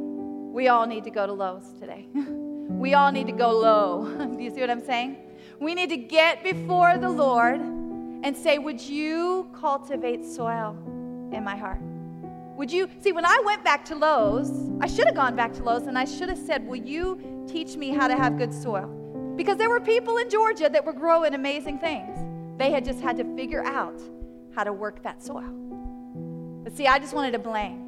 [0.54, 2.06] we all need to go to Lowe's today.
[2.14, 4.04] we all need to go low.
[4.36, 5.16] Do you see what I'm saying?
[5.58, 10.76] We need to get before the Lord and say, Would you cultivate soil
[11.32, 11.80] in my heart?
[12.56, 15.62] Would you see when I went back to Lowe's, I should have gone back to
[15.64, 18.86] Lowe's and I should have said, Will you teach me how to have good soil?
[19.36, 22.16] Because there were people in Georgia that were growing amazing things.
[22.58, 24.00] They had just had to figure out
[24.54, 25.50] how to work that soil.
[26.62, 27.80] But see, I just wanted to blame.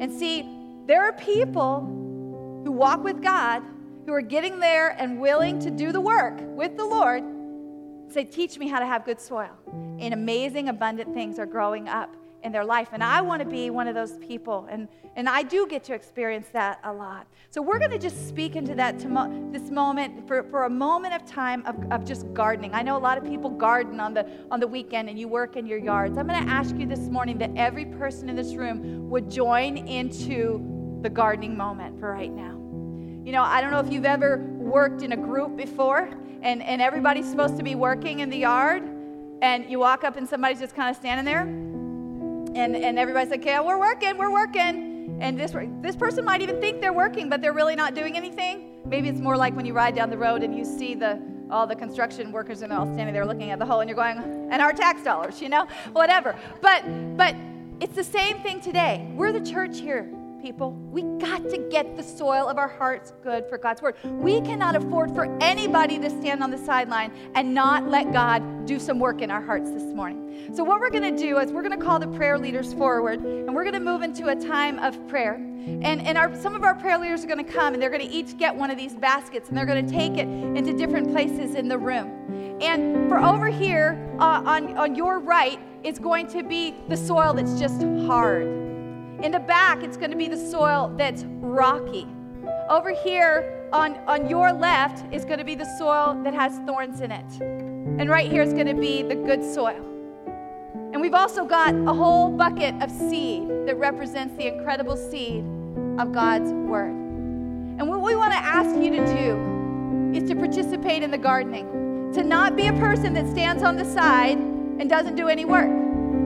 [0.00, 0.57] And see,
[0.88, 1.80] there are people
[2.64, 3.62] who walk with God
[4.06, 7.22] who are getting there and willing to do the work with the Lord.
[8.08, 9.50] Say, teach me how to have good soil.
[10.00, 12.88] And amazing, abundant things are growing up in their life.
[12.92, 14.66] And I want to be one of those people.
[14.70, 17.26] And, and I do get to experience that a lot.
[17.50, 20.70] So we're going to just speak into that to mo- this moment for, for a
[20.70, 22.72] moment of time of, of just gardening.
[22.72, 25.56] I know a lot of people garden on the, on the weekend and you work
[25.56, 26.16] in your yards.
[26.16, 29.76] I'm going to ask you this morning that every person in this room would join
[29.76, 32.56] into the gardening moment for right now.
[33.24, 36.08] You know, I don't know if you've ever worked in a group before
[36.42, 38.82] and, and everybody's supposed to be working in the yard
[39.42, 43.40] and you walk up and somebody's just kind of standing there and, and everybody's like,
[43.40, 45.18] okay, we're working, we're working.
[45.20, 48.80] And this, this person might even think they're working, but they're really not doing anything.
[48.86, 51.20] Maybe it's more like when you ride down the road and you see the,
[51.50, 53.96] all the construction workers and they're all standing there looking at the hole and you're
[53.96, 54.18] going,
[54.50, 56.34] and our tax dollars, you know, whatever.
[56.62, 56.84] But,
[57.16, 57.34] but
[57.80, 59.10] it's the same thing today.
[59.14, 60.10] We're the church here
[60.40, 60.72] people.
[60.72, 63.96] We got to get the soil of our hearts good for God's word.
[64.04, 68.78] We cannot afford for anybody to stand on the sideline and not let God do
[68.78, 70.54] some work in our hearts this morning.
[70.54, 73.20] So, what we're going to do is we're going to call the prayer leaders forward
[73.20, 75.34] and we're going to move into a time of prayer.
[75.34, 78.06] And, and our, some of our prayer leaders are going to come and they're going
[78.06, 81.10] to each get one of these baskets and they're going to take it into different
[81.10, 82.58] places in the room.
[82.60, 87.32] And for over here uh, on, on your right, is going to be the soil
[87.32, 88.67] that's just hard.
[89.20, 92.06] In the back, it's going to be the soil that's rocky.
[92.70, 97.00] Over here on, on your left is going to be the soil that has thorns
[97.00, 97.40] in it.
[97.40, 99.84] And right here is going to be the good soil.
[100.92, 105.44] And we've also got a whole bucket of seed that represents the incredible seed
[105.98, 106.92] of God's Word.
[106.92, 112.12] And what we want to ask you to do is to participate in the gardening,
[112.14, 115.70] to not be a person that stands on the side and doesn't do any work.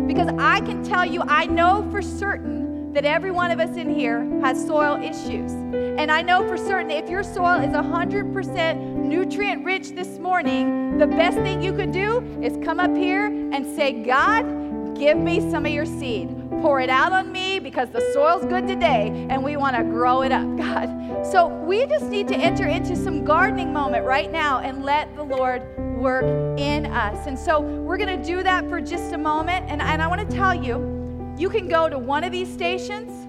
[0.07, 2.62] Because I can tell you, I know for certain
[2.93, 5.53] that every one of us in here has soil issues.
[5.53, 11.07] And I know for certain if your soil is 100% nutrient rich this morning, the
[11.07, 15.65] best thing you could do is come up here and say, God, give me some
[15.65, 16.29] of your seed.
[16.61, 20.23] Pour it out on me because the soil's good today and we want to grow
[20.23, 21.27] it up, God.
[21.27, 25.23] So we just need to enter into some gardening moment right now and let the
[25.23, 25.63] Lord
[25.97, 26.25] work
[26.59, 27.27] in us.
[27.27, 29.67] And so we're going to do that for just a moment.
[29.71, 30.92] And, and I want to tell you,
[31.39, 33.29] you can go to one of these stations,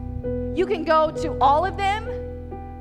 [0.58, 2.08] you can go to all of them.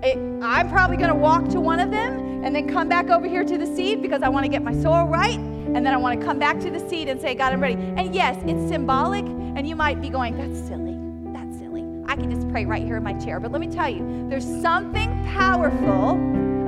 [0.02, 3.26] It, I'm probably going to walk to one of them and then come back over
[3.26, 5.38] here to the seed because I want to get my soul right.
[5.38, 7.74] And then I want to come back to the seed and say, God, I'm ready.
[7.74, 9.24] And yes, it's symbolic.
[9.24, 10.98] And you might be going, that's silly.
[11.32, 11.84] That's silly.
[12.06, 13.38] I can just pray right here in my chair.
[13.38, 16.18] But let me tell you, there's something powerful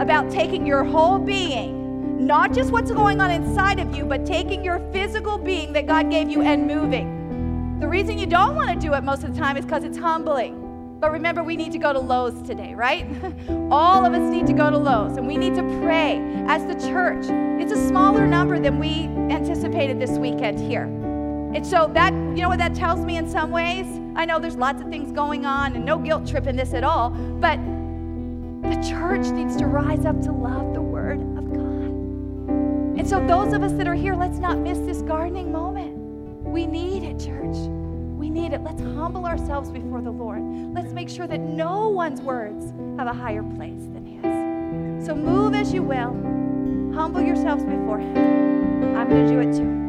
[0.01, 1.85] about taking your whole being
[2.27, 6.11] not just what's going on inside of you, but taking your physical being that God
[6.11, 7.24] gave you and moving.
[7.85, 9.99] The reason you don't want to do it most of the time is because it's
[9.99, 10.97] humbling.
[11.01, 13.07] But remember, we need to go to Lowe's today, right?
[13.71, 16.19] All of us need to go to Lowe's and we need to pray
[16.49, 17.27] as the church.
[17.61, 20.85] It's a smaller number than we anticipated this weekend here.
[20.85, 23.85] And so that, you know what that tells me in some ways?
[24.17, 26.85] I know there's lots of things going on and no guilt trip in this at
[26.85, 27.59] all, but
[28.63, 32.99] the church needs to rise up to love the word of God.
[32.99, 35.94] And so, those of us that are here, let's not miss this gardening moment.
[36.55, 37.57] We need it, church.
[38.17, 38.63] We need it.
[38.63, 40.41] Let's humble ourselves before the Lord.
[40.73, 45.05] Let's make sure that no one's words have a higher place than His.
[45.05, 46.13] So, move as you will,
[46.95, 48.95] humble yourselves before Him.
[48.97, 49.84] I'm going to do it too.